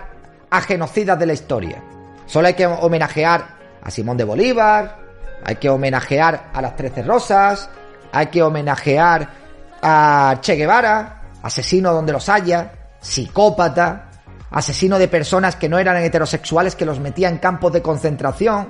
a 0.49 0.61
genocidas 0.61 1.19
de 1.19 1.25
la 1.25 1.33
historia? 1.33 1.83
Solo 2.25 2.47
hay 2.47 2.53
que 2.53 2.67
homenajear 2.67 3.57
a 3.81 3.91
Simón 3.91 4.15
de 4.15 4.23
Bolívar, 4.23 4.97
hay 5.43 5.57
que 5.57 5.69
homenajear 5.69 6.51
a 6.53 6.61
las 6.61 6.77
Trece 6.77 7.03
Rosas, 7.03 7.69
hay 8.13 8.27
que 8.27 8.41
homenajear 8.41 9.42
a 9.83 10.39
Che 10.41 10.55
Guevara, 10.55 11.21
asesino 11.43 11.91
donde 11.93 12.13
los 12.13 12.29
haya, 12.29 12.71
psicópata, 12.99 14.09
asesino 14.49 14.97
de 14.97 15.07
personas 15.07 15.55
que 15.55 15.67
no 15.67 15.77
eran 15.77 15.97
heterosexuales 15.97 16.75
que 16.75 16.85
los 16.85 16.99
metía 16.99 17.27
en 17.27 17.37
campos 17.37 17.73
de 17.73 17.81
concentración, 17.81 18.69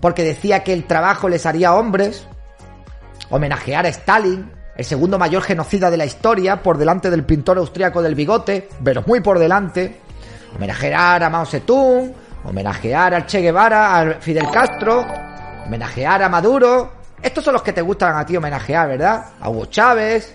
porque 0.00 0.22
decía 0.22 0.62
que 0.62 0.72
el 0.72 0.84
trabajo 0.86 1.28
les 1.28 1.46
haría 1.46 1.74
hombres, 1.74 2.26
homenajear 3.30 3.86
a 3.86 3.88
Stalin, 3.88 4.52
el 4.76 4.84
segundo 4.84 5.18
mayor 5.18 5.42
genocida 5.42 5.90
de 5.90 5.96
la 5.96 6.04
historia, 6.04 6.62
por 6.62 6.76
delante 6.76 7.10
del 7.10 7.24
pintor 7.24 7.58
austriaco 7.58 8.02
del 8.02 8.14
bigote, 8.14 8.68
pero 8.84 9.02
muy 9.06 9.20
por 9.20 9.38
delante, 9.38 10.00
homenajear 10.54 11.22
a 11.22 11.30
Mao 11.30 11.46
Zedong, 11.46 12.12
homenajear 12.44 13.14
al 13.14 13.26
Che 13.26 13.40
Guevara, 13.40 13.98
a 13.98 14.14
Fidel 14.20 14.50
Castro, 14.50 15.06
homenajear 15.66 16.22
a 16.22 16.28
Maduro. 16.28 17.01
Estos 17.22 17.44
son 17.44 17.52
los 17.54 17.62
que 17.62 17.72
te 17.72 17.82
gustan 17.82 18.16
a 18.16 18.26
ti 18.26 18.36
homenajear, 18.36 18.88
¿verdad? 18.88 19.24
A 19.40 19.48
Hugo 19.48 19.66
Chávez, 19.66 20.34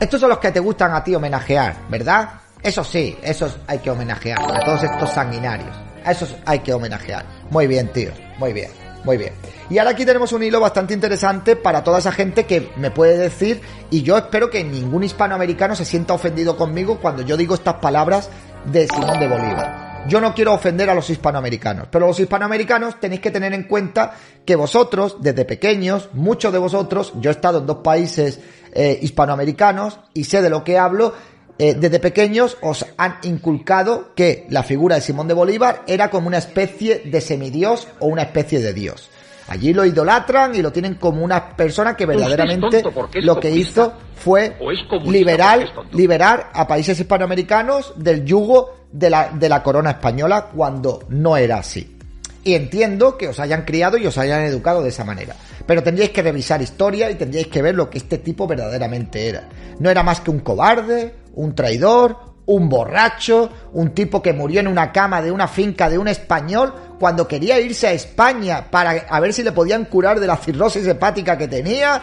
estos 0.00 0.20
son 0.20 0.28
los 0.28 0.38
que 0.38 0.50
te 0.50 0.60
gustan 0.60 0.92
a 0.92 1.02
ti 1.02 1.14
homenajear, 1.14 1.76
¿verdad? 1.88 2.28
Eso 2.62 2.82
sí, 2.82 3.16
esos 3.22 3.56
hay 3.66 3.78
que 3.78 3.90
homenajear. 3.90 4.38
A 4.38 4.64
todos 4.64 4.82
estos 4.82 5.10
sanguinarios. 5.10 5.74
A 6.04 6.12
esos 6.12 6.34
hay 6.44 6.58
que 6.58 6.72
homenajear. 6.72 7.24
Muy 7.50 7.66
bien, 7.66 7.88
tío. 7.88 8.10
Muy 8.38 8.52
bien. 8.52 8.70
Muy 9.04 9.16
bien. 9.16 9.32
Y 9.70 9.78
ahora 9.78 9.90
aquí 9.90 10.04
tenemos 10.04 10.32
un 10.32 10.42
hilo 10.42 10.60
bastante 10.60 10.94
interesante 10.94 11.56
para 11.56 11.84
toda 11.84 11.98
esa 11.98 12.10
gente 12.10 12.44
que 12.46 12.70
me 12.76 12.90
puede 12.90 13.18
decir, 13.18 13.60
y 13.90 14.02
yo 14.02 14.16
espero 14.16 14.50
que 14.50 14.64
ningún 14.64 15.04
hispanoamericano 15.04 15.76
se 15.76 15.84
sienta 15.84 16.14
ofendido 16.14 16.56
conmigo 16.56 16.98
cuando 17.00 17.22
yo 17.22 17.36
digo 17.36 17.54
estas 17.54 17.74
palabras 17.74 18.30
de 18.64 18.88
Simón 18.88 19.18
de 19.18 19.28
Bolívar. 19.28 19.93
Yo 20.06 20.20
no 20.20 20.34
quiero 20.34 20.52
ofender 20.52 20.90
a 20.90 20.94
los 20.94 21.08
hispanoamericanos, 21.08 21.88
pero 21.90 22.06
los 22.06 22.20
hispanoamericanos 22.20 23.00
tenéis 23.00 23.22
que 23.22 23.30
tener 23.30 23.54
en 23.54 23.62
cuenta 23.62 24.14
que 24.44 24.54
vosotros, 24.54 25.16
desde 25.20 25.46
pequeños, 25.46 26.10
muchos 26.12 26.52
de 26.52 26.58
vosotros, 26.58 27.14
yo 27.20 27.30
he 27.30 27.32
estado 27.32 27.60
en 27.60 27.66
dos 27.66 27.78
países 27.78 28.38
eh, 28.74 28.98
hispanoamericanos 29.00 29.98
y 30.12 30.24
sé 30.24 30.42
de 30.42 30.50
lo 30.50 30.62
que 30.62 30.76
hablo, 30.76 31.14
eh, 31.58 31.74
desde 31.74 32.00
pequeños 32.00 32.58
os 32.60 32.84
han 32.98 33.16
inculcado 33.22 34.14
que 34.14 34.46
la 34.50 34.62
figura 34.62 34.96
de 34.96 35.00
Simón 35.00 35.26
de 35.26 35.34
Bolívar 35.34 35.84
era 35.86 36.10
como 36.10 36.26
una 36.26 36.38
especie 36.38 36.98
de 36.98 37.20
semidios 37.22 37.88
o 37.98 38.06
una 38.06 38.22
especie 38.22 38.60
de 38.60 38.74
dios. 38.74 39.08
Allí 39.48 39.74
lo 39.74 39.84
idolatran 39.84 40.54
y 40.54 40.62
lo 40.62 40.72
tienen 40.72 40.94
como 40.94 41.22
una 41.22 41.54
persona 41.54 41.96
que 41.96 42.06
verdaderamente 42.06 42.82
lo 43.22 43.38
que 43.38 43.50
hizo 43.50 43.92
fue 44.16 44.56
liberar, 45.04 45.68
liberar 45.92 46.50
a 46.54 46.66
países 46.66 46.98
hispanoamericanos 46.98 47.92
del 47.96 48.24
yugo 48.24 48.86
de 48.90 49.10
la, 49.10 49.28
de 49.28 49.48
la 49.48 49.62
corona 49.62 49.90
española 49.90 50.50
cuando 50.54 51.00
no 51.10 51.36
era 51.36 51.58
así. 51.58 51.96
Y 52.42 52.54
entiendo 52.54 53.16
que 53.16 53.28
os 53.28 53.40
hayan 53.40 53.64
criado 53.64 53.96
y 53.96 54.06
os 54.06 54.18
hayan 54.18 54.42
educado 54.42 54.82
de 54.82 54.90
esa 54.90 55.04
manera. 55.04 55.34
Pero 55.66 55.82
tendríais 55.82 56.12
que 56.12 56.22
revisar 56.22 56.60
historia 56.60 57.10
y 57.10 57.14
tendríais 57.14 57.48
que 57.48 57.62
ver 57.62 57.74
lo 57.74 57.88
que 57.88 57.98
este 57.98 58.18
tipo 58.18 58.46
verdaderamente 58.46 59.28
era. 59.28 59.48
No 59.78 59.90
era 59.90 60.02
más 60.02 60.20
que 60.20 60.30
un 60.30 60.40
cobarde, 60.40 61.14
un 61.34 61.54
traidor, 61.54 62.33
un 62.46 62.68
borracho, 62.68 63.50
un 63.72 63.90
tipo 63.90 64.22
que 64.22 64.32
murió 64.32 64.60
en 64.60 64.68
una 64.68 64.92
cama 64.92 65.22
de 65.22 65.30
una 65.30 65.48
finca 65.48 65.88
de 65.88 65.98
un 65.98 66.08
español 66.08 66.74
cuando 66.98 67.26
quería 67.26 67.58
irse 67.60 67.86
a 67.86 67.92
España 67.92 68.70
para 68.70 68.90
a 69.08 69.20
ver 69.20 69.32
si 69.32 69.42
le 69.42 69.52
podían 69.52 69.86
curar 69.86 70.20
de 70.20 70.26
la 70.26 70.36
cirrosis 70.36 70.86
hepática 70.86 71.38
que 71.38 71.48
tenía 71.48 72.02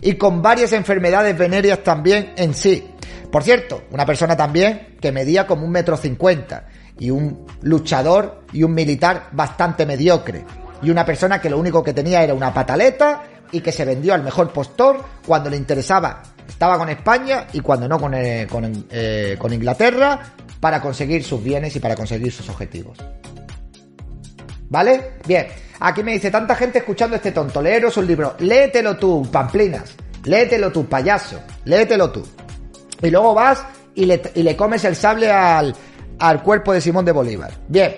y 0.00 0.14
con 0.14 0.42
varias 0.42 0.72
enfermedades 0.72 1.36
venéreas 1.36 1.82
también 1.82 2.32
en 2.36 2.54
sí. 2.54 2.88
Por 3.30 3.42
cierto, 3.42 3.84
una 3.90 4.04
persona 4.04 4.36
también 4.36 4.96
que 5.00 5.12
medía 5.12 5.46
como 5.46 5.64
un 5.64 5.70
metro 5.70 5.96
cincuenta 5.96 6.66
y 6.98 7.10
un 7.10 7.46
luchador 7.62 8.42
y 8.52 8.62
un 8.62 8.74
militar 8.74 9.28
bastante 9.32 9.86
mediocre. 9.86 10.44
Y 10.82 10.90
una 10.90 11.06
persona 11.06 11.40
que 11.40 11.48
lo 11.48 11.58
único 11.58 11.82
que 11.82 11.94
tenía 11.94 12.22
era 12.22 12.34
una 12.34 12.52
pataleta 12.52 13.22
y 13.52 13.60
que 13.60 13.70
se 13.70 13.84
vendió 13.84 14.14
al 14.14 14.22
mejor 14.22 14.52
postor 14.52 15.04
cuando 15.26 15.48
le 15.50 15.56
interesaba. 15.56 16.22
Estaba 16.48 16.78
con 16.78 16.88
España 16.88 17.46
y 17.52 17.60
cuando 17.60 17.86
no 17.86 17.98
con, 17.98 18.14
eh, 18.14 18.48
eh, 18.90 19.36
con, 19.38 19.52
Inglaterra 19.52 20.34
para 20.58 20.80
conseguir 20.80 21.22
sus 21.22 21.42
bienes 21.42 21.76
y 21.76 21.80
para 21.80 21.94
conseguir 21.94 22.32
sus 22.32 22.48
objetivos. 22.48 22.98
¿Vale? 24.68 25.12
Bien. 25.26 25.46
Aquí 25.80 26.02
me 26.02 26.12
dice 26.12 26.30
tanta 26.30 26.54
gente 26.54 26.78
escuchando 26.78 27.16
este 27.16 27.32
tonto. 27.32 27.60
Leeros 27.60 27.96
un 27.96 28.06
libro. 28.06 28.34
Léetelo 28.38 28.96
tú, 28.96 29.28
pamplinas. 29.30 29.94
Léetelo 30.24 30.70
tú, 30.70 30.86
payaso. 30.86 31.40
Léetelo 31.64 32.10
tú. 32.10 32.26
Y 33.02 33.10
luego 33.10 33.34
vas 33.34 33.64
y 33.94 34.06
le, 34.06 34.22
y 34.34 34.42
le 34.42 34.56
comes 34.56 34.84
el 34.84 34.94
sable 34.96 35.30
al, 35.30 35.74
al 36.18 36.42
cuerpo 36.42 36.72
de 36.72 36.80
Simón 36.80 37.04
de 37.04 37.12
Bolívar. 37.12 37.52
Bien. 37.68 37.94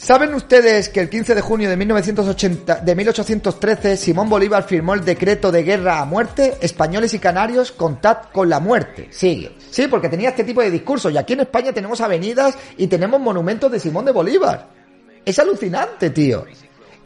¿Saben 0.00 0.32
ustedes 0.32 0.88
que 0.88 1.00
el 1.00 1.10
15 1.10 1.34
de 1.34 1.42
junio 1.42 1.68
de, 1.68 1.76
1980, 1.76 2.76
de 2.76 2.94
1813 2.96 3.98
Simón 3.98 4.30
Bolívar 4.30 4.62
firmó 4.62 4.94
el 4.94 5.04
decreto 5.04 5.52
de 5.52 5.62
guerra 5.62 6.00
a 6.00 6.06
muerte? 6.06 6.56
Españoles 6.62 7.12
y 7.12 7.18
canarios, 7.18 7.70
contad 7.70 8.16
con 8.32 8.48
la 8.48 8.60
muerte. 8.60 9.08
Sigue. 9.10 9.54
Sí, 9.70 9.88
porque 9.88 10.08
tenía 10.08 10.30
este 10.30 10.42
tipo 10.44 10.62
de 10.62 10.70
discursos. 10.70 11.12
Y 11.12 11.18
aquí 11.18 11.34
en 11.34 11.40
España 11.40 11.74
tenemos 11.74 12.00
avenidas 12.00 12.56
y 12.78 12.86
tenemos 12.86 13.20
monumentos 13.20 13.70
de 13.70 13.78
Simón 13.78 14.06
de 14.06 14.12
Bolívar. 14.12 14.68
Es 15.22 15.38
alucinante, 15.38 16.08
tío. 16.08 16.46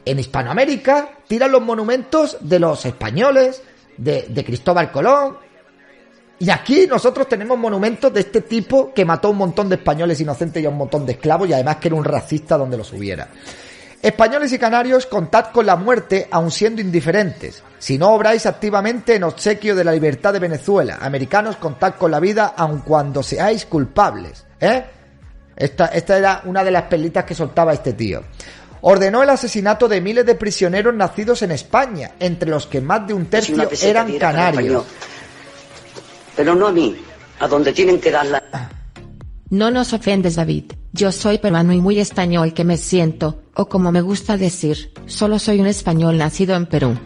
En 0.05 0.21
Hispanoamérica 0.21 1.19
tiran 1.27 1.51
los 1.51 1.63
monumentos 1.63 2.39
de 2.43 2.61
los 2.61 2.87
españoles, 2.87 3.61
de, 3.97 4.27
de 4.29 4.45
Cristóbal 4.45 4.93
Colón, 4.93 5.39
y 6.39 6.51
aquí 6.51 6.87
nosotros 6.87 7.29
tenemos 7.29 7.57
monumentos 7.57 8.13
de 8.13 8.21
este 8.21 8.41
tipo 8.41 8.93
que 8.93 9.05
mató 9.05 9.29
a 9.29 9.31
un 9.31 9.39
montón 9.39 9.69
de 9.69 9.77
españoles 9.77 10.21
inocentes 10.21 10.63
y 10.63 10.67
a 10.67 10.71
un 10.71 10.77
montón 10.77 11.07
de 11.07 11.13
esclavos 11.13 11.49
y 11.49 11.53
además 11.53 11.77
que 11.77 11.89
era 11.89 11.97
un 11.97 12.05
racista 12.05 12.57
donde 12.57 12.77
los 12.77 12.93
hubiera. 12.93 13.29
Españoles 14.03 14.53
y 14.53 14.59
canarios, 14.59 15.07
contad 15.07 15.47
con 15.47 15.65
la 15.65 15.77
muerte 15.77 16.29
aun 16.31 16.51
siendo 16.51 16.83
indiferentes. 16.83 17.63
Si 17.79 17.97
no 17.97 18.11
obráis 18.11 18.45
activamente 18.45 19.15
en 19.15 19.25
obsequio 19.25 19.75
de 19.75 19.85
la 19.85 19.93
libertad 19.93 20.33
de 20.33 20.41
Venezuela. 20.41 20.99
Americanos, 21.01 21.57
contad 21.57 21.95
con 21.95 22.11
la 22.11 22.21
vida 22.21 22.53
aun 22.55 22.81
cuando 22.81 23.23
seáis 23.23 23.65
culpables. 23.65 24.45
¿Eh? 24.61 24.85
Esta, 25.57 25.87
esta 25.87 26.19
era 26.19 26.43
una 26.45 26.63
de 26.63 26.71
las 26.71 26.83
perlitas 26.83 27.25
que 27.25 27.35
soltaba 27.35 27.73
este 27.73 27.95
tío. 27.95 28.23
Ordenó 28.83 29.23
el 29.23 29.31
asesinato 29.31 29.89
de 29.89 30.03
miles 30.03 30.27
de 30.27 30.35
prisioneros 30.35 30.95
nacidos 30.95 31.41
en 31.41 31.53
España, 31.53 32.11
entre 32.21 32.51
los 32.51 32.67
que 32.67 32.83
más 32.83 33.07
de 33.07 33.15
un 33.15 33.25
tercio 33.27 33.57
eran 33.83 34.19
canarios. 34.19 34.85
Pero 36.37 36.55
no 36.55 36.67
a 36.67 36.73
mí, 36.73 36.97
a 37.41 37.49
donde 37.49 37.73
tienen 37.73 38.01
que 38.01 38.11
dar 38.11 38.27
la... 38.27 38.43
No 39.51 39.71
nos 39.71 39.93
ofendes, 39.93 40.37
David. 40.37 40.73
Yo 40.93 41.13
soy 41.13 41.39
peruano 41.39 41.73
y 41.73 41.81
muy 41.81 41.99
español 41.99 42.55
que 42.55 42.65
me 42.65 42.77
siento, 42.77 43.43
o 43.55 43.69
como 43.69 43.93
me 43.93 44.01
gusta 44.01 44.37
decir, 44.37 44.93
solo 45.07 45.39
soy 45.39 45.61
un 45.61 45.67
español 45.67 46.19
nacido 46.19 46.55
en 46.55 46.67
Perú. 46.67 46.99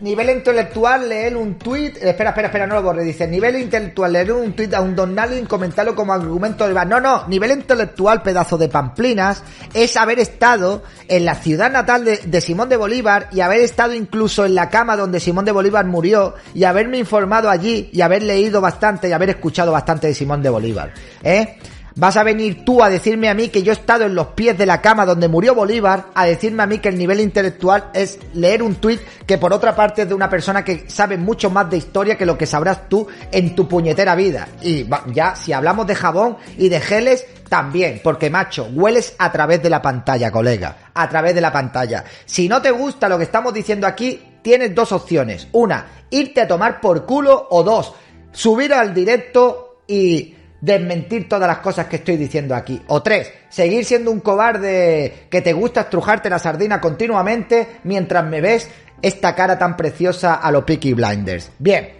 Nivel 0.00 0.30
intelectual, 0.30 1.08
leer 1.08 1.36
un 1.36 1.58
tuit. 1.58 1.96
Espera, 1.96 2.30
espera, 2.30 2.48
espera, 2.48 2.66
no 2.66 2.76
lo 2.76 2.82
borre. 2.82 3.04
Dice: 3.04 3.28
Nivel 3.28 3.56
intelectual, 3.56 4.12
leer 4.12 4.32
un 4.32 4.54
tuit 4.54 4.72
a 4.72 4.80
un 4.80 4.96
Don 4.96 5.14
Nalin, 5.14 5.44
comentarlo 5.44 5.94
como 5.94 6.14
argumento 6.14 6.66
de 6.66 6.74
No, 6.86 7.00
no, 7.00 7.28
nivel 7.28 7.50
intelectual, 7.50 8.22
pedazo 8.22 8.56
de 8.56 8.68
pamplinas, 8.68 9.42
es 9.74 9.96
haber 9.96 10.20
estado 10.20 10.82
en 11.06 11.26
la 11.26 11.34
ciudad 11.34 11.70
natal 11.70 12.04
de, 12.04 12.16
de 12.16 12.40
Simón 12.40 12.70
de 12.70 12.76
Bolívar 12.76 13.28
y 13.30 13.40
haber 13.40 13.60
estado 13.60 13.92
incluso 13.92 14.46
en 14.46 14.54
la 14.54 14.70
cama 14.70 14.96
donde 14.96 15.20
Simón 15.20 15.44
de 15.44 15.52
Bolívar 15.52 15.84
murió 15.84 16.34
y 16.54 16.64
haberme 16.64 16.98
informado 16.98 17.50
allí 17.50 17.90
y 17.92 18.00
haber 18.00 18.22
leído 18.22 18.62
bastante 18.62 19.08
y 19.08 19.12
haber 19.12 19.30
escuchado 19.30 19.70
bastante 19.70 20.06
de 20.06 20.14
Simón 20.14 20.42
de 20.42 20.48
Bolívar. 20.48 20.92
¿Eh? 21.22 21.58
Vas 21.96 22.16
a 22.16 22.24
venir 22.24 22.64
tú 22.64 22.82
a 22.82 22.90
decirme 22.90 23.28
a 23.28 23.34
mí 23.34 23.50
que 23.50 23.62
yo 23.62 23.70
he 23.70 23.76
estado 23.76 24.04
en 24.04 24.16
los 24.16 24.28
pies 24.28 24.58
de 24.58 24.66
la 24.66 24.80
cama 24.80 25.06
donde 25.06 25.28
murió 25.28 25.54
Bolívar, 25.54 26.06
a 26.14 26.26
decirme 26.26 26.64
a 26.64 26.66
mí 26.66 26.78
que 26.78 26.88
el 26.88 26.98
nivel 26.98 27.20
intelectual 27.20 27.90
es 27.94 28.18
leer 28.32 28.64
un 28.64 28.74
tuit 28.74 29.00
que 29.26 29.38
por 29.38 29.52
otra 29.52 29.76
parte 29.76 30.02
es 30.02 30.08
de 30.08 30.14
una 30.14 30.28
persona 30.28 30.64
que 30.64 30.90
sabe 30.90 31.16
mucho 31.16 31.50
más 31.50 31.70
de 31.70 31.76
historia 31.76 32.18
que 32.18 32.26
lo 32.26 32.36
que 32.36 32.46
sabrás 32.46 32.88
tú 32.88 33.06
en 33.30 33.54
tu 33.54 33.68
puñetera 33.68 34.16
vida. 34.16 34.48
Y 34.60 34.88
ya, 35.12 35.36
si 35.36 35.52
hablamos 35.52 35.86
de 35.86 35.94
jabón 35.94 36.36
y 36.58 36.68
de 36.68 36.80
geles, 36.80 37.26
también, 37.48 38.00
porque 38.02 38.28
macho, 38.28 38.68
hueles 38.72 39.14
a 39.18 39.30
través 39.30 39.62
de 39.62 39.70
la 39.70 39.80
pantalla, 39.80 40.32
colega, 40.32 40.90
a 40.92 41.08
través 41.08 41.32
de 41.36 41.40
la 41.40 41.52
pantalla. 41.52 42.04
Si 42.24 42.48
no 42.48 42.60
te 42.60 42.72
gusta 42.72 43.08
lo 43.08 43.18
que 43.18 43.24
estamos 43.24 43.54
diciendo 43.54 43.86
aquí, 43.86 44.20
tienes 44.42 44.74
dos 44.74 44.90
opciones. 44.90 45.46
Una, 45.52 45.86
irte 46.10 46.40
a 46.40 46.48
tomar 46.48 46.80
por 46.80 47.06
culo 47.06 47.46
o 47.50 47.62
dos, 47.62 47.94
subir 48.32 48.74
al 48.74 48.92
directo 48.92 49.82
y 49.86 50.33
desmentir 50.64 51.28
todas 51.28 51.46
las 51.46 51.58
cosas 51.58 51.86
que 51.86 51.96
estoy 51.96 52.16
diciendo 52.16 52.54
aquí. 52.54 52.80
O 52.88 53.02
tres, 53.02 53.30
seguir 53.50 53.84
siendo 53.84 54.10
un 54.10 54.20
cobarde 54.20 55.26
que 55.30 55.42
te 55.42 55.52
gusta 55.52 55.82
estrujarte 55.82 56.30
la 56.30 56.38
sardina 56.38 56.80
continuamente 56.80 57.80
mientras 57.84 58.24
me 58.24 58.40
ves 58.40 58.70
esta 59.02 59.34
cara 59.34 59.58
tan 59.58 59.76
preciosa 59.76 60.34
a 60.36 60.50
los 60.50 60.64
Peaky 60.64 60.94
Blinders. 60.94 61.50
Bien. 61.58 61.90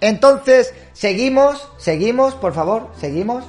Entonces, 0.00 0.72
seguimos, 0.92 1.68
seguimos, 1.76 2.34
por 2.34 2.54
favor, 2.54 2.90
seguimos. 2.98 3.44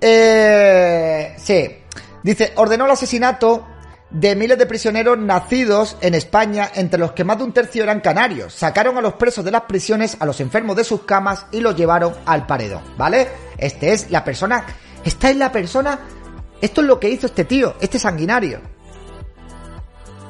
Eh, 0.00 1.34
sí. 1.36 1.76
Dice, 2.22 2.52
ordenó 2.56 2.86
el 2.86 2.92
asesinato 2.92 3.66
de 4.14 4.36
miles 4.36 4.56
de 4.56 4.66
prisioneros 4.66 5.18
nacidos 5.18 5.96
en 6.00 6.14
España, 6.14 6.70
entre 6.76 7.00
los 7.00 7.12
que 7.12 7.24
más 7.24 7.36
de 7.36 7.44
un 7.44 7.52
tercio 7.52 7.82
eran 7.82 8.00
canarios. 8.00 8.54
Sacaron 8.54 8.96
a 8.96 9.00
los 9.00 9.14
presos 9.14 9.44
de 9.44 9.50
las 9.50 9.62
prisiones, 9.62 10.16
a 10.20 10.24
los 10.24 10.40
enfermos 10.40 10.76
de 10.76 10.84
sus 10.84 11.02
camas 11.02 11.46
y 11.50 11.60
los 11.60 11.74
llevaron 11.74 12.14
al 12.24 12.46
paredón, 12.46 12.82
¿vale? 12.96 13.26
Este 13.58 13.92
es 13.92 14.12
la 14.12 14.22
persona, 14.22 14.64
esta 15.04 15.30
es 15.30 15.36
la 15.36 15.50
persona, 15.50 15.98
esto 16.60 16.80
es 16.80 16.86
lo 16.86 17.00
que 17.00 17.10
hizo 17.10 17.26
este 17.26 17.44
tío, 17.44 17.74
este 17.80 17.98
sanguinario. 17.98 18.60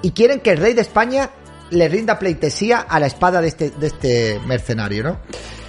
Y 0.01 0.12
quieren 0.12 0.40
que 0.40 0.53
el 0.53 0.59
rey 0.59 0.73
de 0.73 0.81
España 0.81 1.29
le 1.68 1.87
rinda 1.87 2.18
pleitesía 2.18 2.81
a 2.81 2.99
la 2.99 3.07
espada 3.07 3.42
de 3.42 3.49
este, 3.49 3.70
de 3.70 3.87
este 3.87 4.40
mercenario, 4.47 5.05
¿no? 5.05 5.20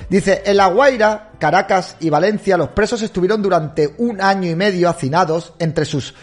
Dice, 0.09 0.41
en 0.45 0.55
La 0.55 0.67
Guaira, 0.67 1.31
Caracas 1.37 1.97
y 1.99 2.09
Valencia, 2.09 2.55
los 2.55 2.69
presos 2.69 3.01
estuvieron 3.01 3.41
durante 3.41 3.93
un 3.97 4.21
año 4.21 4.49
y 4.49 4.55
medio 4.55 4.87
hacinados 4.87 5.53
entre 5.59 5.83
sus 5.83 6.13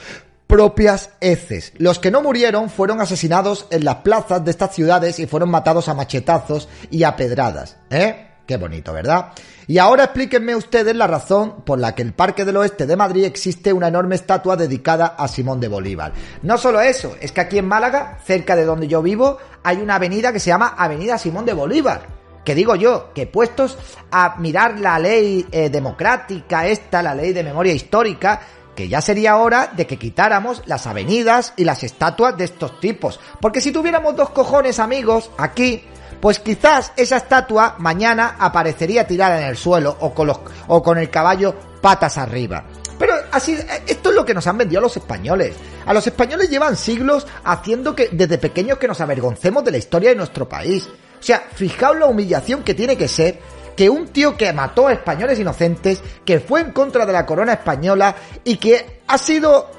propias 0.46 1.10
heces. 1.20 1.72
Los 1.78 1.98
que 1.98 2.10
no 2.10 2.22
murieron 2.22 2.68
fueron 2.70 3.00
asesinados 3.00 3.66
en 3.70 3.84
las 3.84 3.96
plazas 3.96 4.44
de 4.44 4.50
estas 4.50 4.74
ciudades 4.74 5.18
y 5.18 5.26
fueron 5.26 5.50
matados 5.50 5.88
a 5.88 5.94
machetazos 5.94 6.68
y 6.90 7.04
a 7.04 7.16
pedradas. 7.16 7.76
¿Eh? 7.90 8.28
Qué 8.46 8.56
bonito, 8.56 8.92
¿verdad? 8.92 9.32
Y 9.66 9.78
ahora 9.78 10.04
explíquenme 10.04 10.56
ustedes 10.56 10.94
la 10.96 11.06
razón 11.06 11.62
por 11.64 11.78
la 11.78 11.94
que 11.94 12.02
el 12.02 12.12
Parque 12.12 12.44
del 12.44 12.56
Oeste 12.56 12.86
de 12.86 12.96
Madrid 12.96 13.24
existe 13.24 13.72
una 13.72 13.88
enorme 13.88 14.16
estatua 14.16 14.56
dedicada 14.56 15.14
a 15.16 15.28
Simón 15.28 15.60
de 15.60 15.68
Bolívar. 15.68 16.12
No 16.42 16.58
solo 16.58 16.80
eso, 16.80 17.16
es 17.20 17.30
que 17.30 17.40
aquí 17.40 17.58
en 17.58 17.68
Málaga, 17.68 18.18
cerca 18.24 18.56
de 18.56 18.64
donde 18.64 18.88
yo 18.88 19.00
vivo, 19.00 19.38
hay 19.62 19.78
una 19.78 19.94
avenida 19.94 20.32
que 20.32 20.40
se 20.40 20.50
llama 20.50 20.74
Avenida 20.76 21.16
Simón 21.16 21.46
de 21.46 21.52
Bolívar. 21.52 22.06
Que 22.44 22.56
digo 22.56 22.74
yo, 22.74 23.12
que 23.14 23.28
puestos 23.28 23.78
a 24.10 24.34
mirar 24.38 24.80
la 24.80 24.98
ley 24.98 25.46
eh, 25.52 25.70
democrática 25.70 26.66
esta, 26.66 27.00
la 27.00 27.14
ley 27.14 27.32
de 27.32 27.44
memoria 27.44 27.72
histórica, 27.72 28.40
que 28.74 28.88
ya 28.88 29.00
sería 29.00 29.36
hora 29.36 29.70
de 29.74 29.86
que 29.86 29.98
quitáramos 29.98 30.62
las 30.66 30.86
avenidas 30.86 31.52
y 31.56 31.64
las 31.64 31.82
estatuas 31.82 32.36
de 32.36 32.44
estos 32.44 32.80
tipos. 32.80 33.20
Porque 33.40 33.60
si 33.60 33.72
tuviéramos 33.72 34.16
dos 34.16 34.30
cojones 34.30 34.78
amigos 34.78 35.30
aquí, 35.38 35.84
pues 36.20 36.38
quizás 36.38 36.92
esa 36.96 37.16
estatua 37.16 37.76
mañana 37.78 38.36
aparecería 38.38 39.06
tirada 39.06 39.40
en 39.40 39.48
el 39.48 39.56
suelo 39.56 39.96
o 40.00 40.14
con, 40.14 40.28
los, 40.28 40.40
o 40.68 40.82
con 40.82 40.98
el 40.98 41.10
caballo 41.10 41.54
patas 41.80 42.16
arriba. 42.16 42.64
Pero 42.98 43.14
así, 43.32 43.58
esto 43.86 44.10
es 44.10 44.14
lo 44.14 44.24
que 44.24 44.32
nos 44.32 44.46
han 44.46 44.58
vendido 44.58 44.78
a 44.78 44.82
los 44.82 44.96
españoles. 44.96 45.56
A 45.84 45.92
los 45.92 46.06
españoles 46.06 46.48
llevan 46.48 46.76
siglos 46.76 47.26
haciendo 47.42 47.96
que 47.96 48.10
desde 48.12 48.38
pequeños 48.38 48.78
que 48.78 48.86
nos 48.86 49.00
avergoncemos 49.00 49.64
de 49.64 49.72
la 49.72 49.78
historia 49.78 50.10
de 50.10 50.16
nuestro 50.16 50.48
país. 50.48 50.88
O 51.18 51.22
sea, 51.22 51.42
fijaos 51.54 51.96
la 51.96 52.06
humillación 52.06 52.62
que 52.62 52.74
tiene 52.74 52.96
que 52.96 53.08
ser 53.08 53.40
que 53.76 53.90
un 53.90 54.08
tío 54.08 54.36
que 54.36 54.52
mató 54.52 54.88
a 54.88 54.92
españoles 54.92 55.38
inocentes, 55.38 56.02
que 56.24 56.40
fue 56.40 56.60
en 56.60 56.72
contra 56.72 57.06
de 57.06 57.12
la 57.12 57.26
corona 57.26 57.54
española 57.54 58.14
y 58.44 58.56
que 58.56 59.02
ha 59.06 59.18
sido 59.18 59.70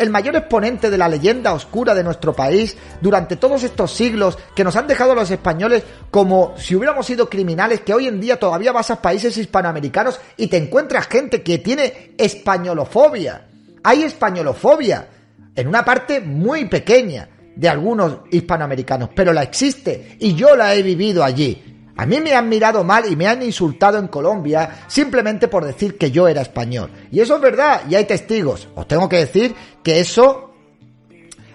el 0.00 0.08
mayor 0.08 0.34
exponente 0.34 0.88
de 0.88 0.96
la 0.96 1.10
leyenda 1.10 1.52
oscura 1.52 1.94
de 1.94 2.02
nuestro 2.02 2.32
país 2.32 2.74
durante 3.02 3.36
todos 3.36 3.62
estos 3.62 3.92
siglos 3.92 4.38
que 4.56 4.64
nos 4.64 4.74
han 4.76 4.86
dejado 4.86 5.14
los 5.14 5.30
españoles 5.30 5.82
como 6.10 6.54
si 6.56 6.74
hubiéramos 6.74 7.04
sido 7.04 7.28
criminales, 7.28 7.82
que 7.82 7.92
hoy 7.92 8.06
en 8.06 8.18
día 8.18 8.38
todavía 8.38 8.72
vas 8.72 8.90
a 8.90 9.02
países 9.02 9.36
hispanoamericanos 9.36 10.18
y 10.38 10.46
te 10.46 10.56
encuentras 10.56 11.06
gente 11.06 11.42
que 11.42 11.58
tiene 11.58 12.14
españolofobia. 12.16 13.46
Hay 13.84 14.02
españolofobia 14.02 15.06
en 15.54 15.68
una 15.68 15.84
parte 15.84 16.22
muy 16.22 16.64
pequeña 16.64 17.28
de 17.54 17.68
algunos 17.68 18.20
hispanoamericanos, 18.30 19.10
pero 19.14 19.34
la 19.34 19.42
existe 19.42 20.16
y 20.18 20.34
yo 20.34 20.56
la 20.56 20.74
he 20.74 20.82
vivido 20.82 21.22
allí. 21.22 21.79
A 21.96 22.06
mí 22.06 22.20
me 22.20 22.34
han 22.34 22.48
mirado 22.48 22.84
mal 22.84 23.10
y 23.10 23.16
me 23.16 23.26
han 23.26 23.42
insultado 23.42 23.98
en 23.98 24.08
Colombia 24.08 24.84
simplemente 24.86 25.48
por 25.48 25.64
decir 25.64 25.98
que 25.98 26.10
yo 26.10 26.28
era 26.28 26.42
español. 26.42 26.90
Y 27.10 27.20
eso 27.20 27.36
es 27.36 27.40
verdad, 27.40 27.82
y 27.88 27.94
hay 27.94 28.04
testigos. 28.04 28.68
Os 28.74 28.86
tengo 28.88 29.08
que 29.08 29.16
decir 29.16 29.54
que 29.82 30.00
eso 30.00 30.52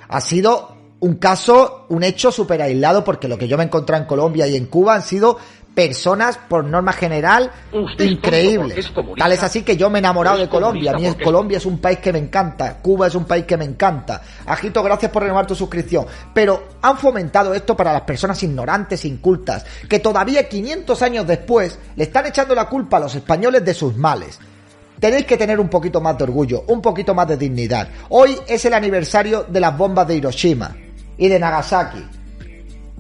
ha 0.07 0.21
sido 0.21 0.75
un 0.99 1.15
caso, 1.15 1.85
un 1.89 2.03
hecho 2.03 2.31
súper 2.31 2.61
aislado, 2.61 3.03
porque 3.03 3.27
lo 3.27 3.37
que 3.37 3.47
yo 3.47 3.57
me 3.57 3.63
he 3.63 3.67
encontrado 3.67 4.03
en 4.03 4.07
Colombia 4.07 4.47
y 4.47 4.55
en 4.55 4.65
Cuba 4.65 4.95
han 4.95 5.01
sido 5.01 5.37
personas, 5.75 6.37
por 6.37 6.63
norma 6.63 6.93
general, 6.93 7.51
Usted 7.71 8.05
es 8.05 8.19
comunista. 8.89 9.13
Tal 9.17 9.31
es 9.33 9.43
así 9.43 9.61
que 9.61 9.75
yo 9.77 9.89
me 9.89 9.97
he 9.97 9.99
enamorado 9.99 10.37
de 10.37 10.47
Colombia. 10.49 10.91
A 10.91 10.93
mí 10.93 10.97
comunista 10.99 11.13
porque- 11.13 11.23
Colombia 11.25 11.57
es 11.57 11.65
un 11.65 11.77
país 11.79 11.99
que 11.99 12.13
me 12.13 12.19
encanta. 12.19 12.77
Cuba 12.81 13.07
es 13.07 13.15
un 13.15 13.25
país 13.25 13.43
que 13.45 13.57
me 13.57 13.65
encanta. 13.65 14.21
Agito, 14.45 14.81
gracias 14.81 15.11
por 15.11 15.23
renovar 15.23 15.45
tu 15.45 15.53
suscripción. 15.53 16.05
Pero 16.33 16.69
han 16.81 16.97
fomentado 16.97 17.53
esto 17.53 17.75
para 17.75 17.91
las 17.93 18.01
personas 18.03 18.41
ignorantes 18.41 19.03
incultas, 19.05 19.65
que 19.89 19.99
todavía 19.99 20.47
500 20.47 21.01
años 21.01 21.27
después 21.27 21.77
le 21.95 22.05
están 22.05 22.25
echando 22.25 22.55
la 22.55 22.69
culpa 22.69 22.97
a 22.97 23.01
los 23.01 23.13
españoles 23.15 23.63
de 23.65 23.73
sus 23.73 23.95
males. 23.97 24.39
Tenéis 24.99 25.25
que 25.25 25.35
tener 25.35 25.59
un 25.59 25.67
poquito 25.67 25.99
más 25.99 26.17
de 26.17 26.23
orgullo, 26.23 26.63
un 26.67 26.81
poquito 26.81 27.13
más 27.13 27.27
de 27.27 27.35
dignidad. 27.35 27.89
Hoy 28.09 28.37
es 28.47 28.63
el 28.63 28.73
aniversario 28.73 29.43
de 29.43 29.59
las 29.59 29.77
bombas 29.77 30.07
de 30.07 30.15
Hiroshima 30.15 30.73
y 31.17 31.27
de 31.27 31.37
Nagasaki. 31.37 32.01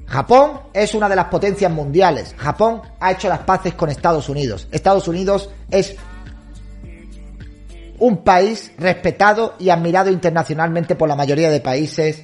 Japón 0.07 0.61
es 0.73 0.93
una 0.93 1.09
de 1.09 1.15
las 1.15 1.25
potencias 1.25 1.71
mundiales. 1.71 2.35
Japón 2.37 2.81
ha 2.99 3.11
hecho 3.11 3.27
las 3.27 3.39
paces 3.39 3.73
con 3.73 3.89
Estados 3.89 4.29
Unidos. 4.29 4.67
Estados 4.71 5.07
Unidos 5.07 5.49
es 5.71 5.95
un 7.99 8.23
país 8.23 8.71
respetado 8.77 9.55
y 9.57 9.69
admirado 9.69 10.11
internacionalmente 10.11 10.95
por 10.95 11.07
la 11.07 11.15
mayoría 11.15 11.49
de 11.49 11.61
países 11.61 12.23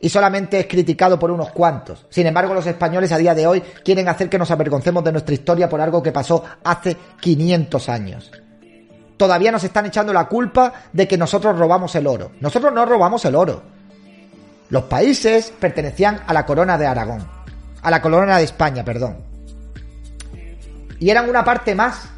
y 0.00 0.08
solamente 0.08 0.60
es 0.60 0.66
criticado 0.66 1.18
por 1.18 1.30
unos 1.30 1.50
cuantos. 1.50 2.06
Sin 2.10 2.26
embargo, 2.26 2.54
los 2.54 2.66
españoles 2.66 3.12
a 3.12 3.18
día 3.18 3.34
de 3.34 3.46
hoy 3.46 3.60
quieren 3.84 4.08
hacer 4.08 4.28
que 4.28 4.38
nos 4.38 4.50
avergoncemos 4.50 5.02
de 5.02 5.12
nuestra 5.12 5.34
historia 5.34 5.68
por 5.68 5.80
algo 5.80 6.02
que 6.02 6.12
pasó 6.12 6.44
hace 6.64 6.96
500 7.20 7.88
años. 7.88 8.30
Todavía 9.16 9.50
nos 9.50 9.64
están 9.64 9.86
echando 9.86 10.12
la 10.12 10.28
culpa 10.28 10.72
de 10.92 11.08
que 11.08 11.16
nosotros 11.16 11.58
robamos 11.58 11.94
el 11.94 12.06
oro. 12.06 12.32
Nosotros 12.40 12.72
no 12.74 12.84
robamos 12.84 13.24
el 13.24 13.34
oro. 13.34 13.75
Los 14.68 14.84
países 14.84 15.52
pertenecían 15.58 16.22
a 16.26 16.32
la 16.32 16.44
corona 16.44 16.76
de 16.76 16.86
Aragón. 16.86 17.26
A 17.82 17.90
la 17.90 18.02
corona 18.02 18.38
de 18.38 18.44
España, 18.44 18.84
perdón. 18.84 19.18
Y 20.98 21.10
eran 21.10 21.28
una 21.28 21.44
parte 21.44 21.74
más 21.74 22.08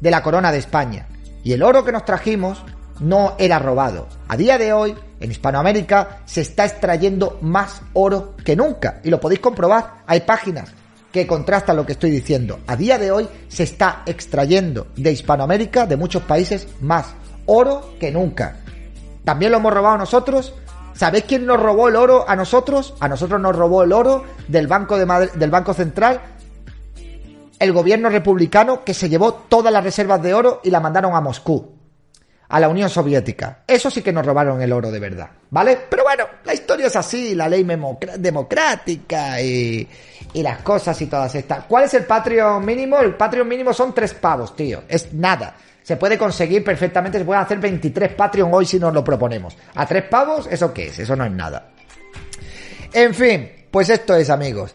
de 0.00 0.10
la 0.10 0.22
corona 0.22 0.50
de 0.50 0.58
España. 0.58 1.06
Y 1.44 1.52
el 1.52 1.62
oro 1.62 1.84
que 1.84 1.92
nos 1.92 2.04
trajimos 2.04 2.64
no 3.00 3.34
era 3.38 3.58
robado. 3.58 4.08
A 4.28 4.36
día 4.36 4.58
de 4.58 4.72
hoy, 4.72 4.94
en 5.20 5.30
Hispanoamérica 5.30 6.18
se 6.24 6.40
está 6.40 6.64
extrayendo 6.64 7.38
más 7.40 7.82
oro 7.92 8.34
que 8.44 8.56
nunca. 8.56 9.00
Y 9.04 9.10
lo 9.10 9.20
podéis 9.20 9.40
comprobar. 9.40 10.02
Hay 10.06 10.20
páginas 10.20 10.72
que 11.12 11.26
contrastan 11.26 11.76
lo 11.76 11.86
que 11.86 11.92
estoy 11.92 12.10
diciendo. 12.10 12.60
A 12.66 12.76
día 12.76 12.98
de 12.98 13.10
hoy 13.10 13.28
se 13.48 13.62
está 13.62 14.02
extrayendo 14.06 14.88
de 14.96 15.12
Hispanoamérica, 15.12 15.86
de 15.86 15.96
muchos 15.96 16.22
países, 16.22 16.68
más 16.80 17.14
oro 17.46 17.94
que 18.00 18.10
nunca. 18.10 18.56
También 19.24 19.52
lo 19.52 19.58
hemos 19.58 19.72
robado 19.72 19.98
nosotros. 19.98 20.54
¿Sabéis 20.96 21.24
quién 21.24 21.46
nos 21.46 21.60
robó 21.60 21.88
el 21.88 21.96
oro 21.96 22.24
a 22.26 22.34
nosotros? 22.34 22.94
A 23.00 23.08
nosotros 23.08 23.40
nos 23.40 23.54
robó 23.54 23.82
el 23.82 23.92
oro 23.92 24.24
del 24.48 24.66
Banco, 24.66 24.96
de 24.96 25.30
del 25.34 25.50
Banco 25.50 25.74
Central 25.74 26.20
el 27.58 27.72
gobierno 27.72 28.08
republicano 28.08 28.84
que 28.84 28.94
se 28.94 29.08
llevó 29.08 29.32
todas 29.34 29.72
las 29.72 29.84
reservas 29.84 30.22
de 30.22 30.34
oro 30.34 30.60
y 30.62 30.70
la 30.70 30.80
mandaron 30.80 31.14
a 31.14 31.20
Moscú 31.20 31.74
a 32.48 32.60
la 32.60 32.68
Unión 32.68 32.88
Soviética. 32.88 33.64
Eso 33.66 33.90
sí 33.90 34.02
que 34.02 34.12
nos 34.12 34.24
robaron 34.24 34.62
el 34.62 34.72
oro 34.72 34.92
de 34.92 35.00
verdad, 35.00 35.30
¿vale? 35.50 35.78
Pero 35.90 36.04
bueno, 36.04 36.24
la 36.44 36.54
historia 36.54 36.86
es 36.86 36.94
así, 36.94 37.34
la 37.34 37.48
ley 37.48 37.66
democrática 38.18 39.40
y, 39.40 39.88
y 40.32 40.42
las 40.42 40.62
cosas 40.62 41.00
y 41.02 41.06
todas 41.06 41.34
estas. 41.34 41.64
¿Cuál 41.64 41.84
es 41.84 41.94
el 41.94 42.04
Patreon 42.04 42.64
mínimo? 42.64 43.00
El 43.00 43.16
Patreon 43.16 43.48
mínimo 43.48 43.72
son 43.72 43.92
tres 43.92 44.14
pavos, 44.14 44.54
tío. 44.54 44.84
Es 44.88 45.12
nada. 45.12 45.56
Se 45.86 45.96
puede 45.96 46.18
conseguir 46.18 46.64
perfectamente, 46.64 47.16
se 47.16 47.24
pueden 47.24 47.44
hacer 47.44 47.60
23 47.60 48.14
Patreon 48.14 48.52
hoy 48.52 48.66
si 48.66 48.76
nos 48.76 48.92
lo 48.92 49.04
proponemos. 49.04 49.56
¿A 49.76 49.86
tres 49.86 50.02
pavos? 50.10 50.48
¿Eso 50.50 50.74
qué 50.74 50.88
es? 50.88 50.98
Eso 50.98 51.14
no 51.14 51.24
es 51.24 51.30
nada. 51.30 51.68
En 52.92 53.14
fin, 53.14 53.48
pues 53.70 53.88
esto 53.90 54.16
es, 54.16 54.28
amigos. 54.28 54.74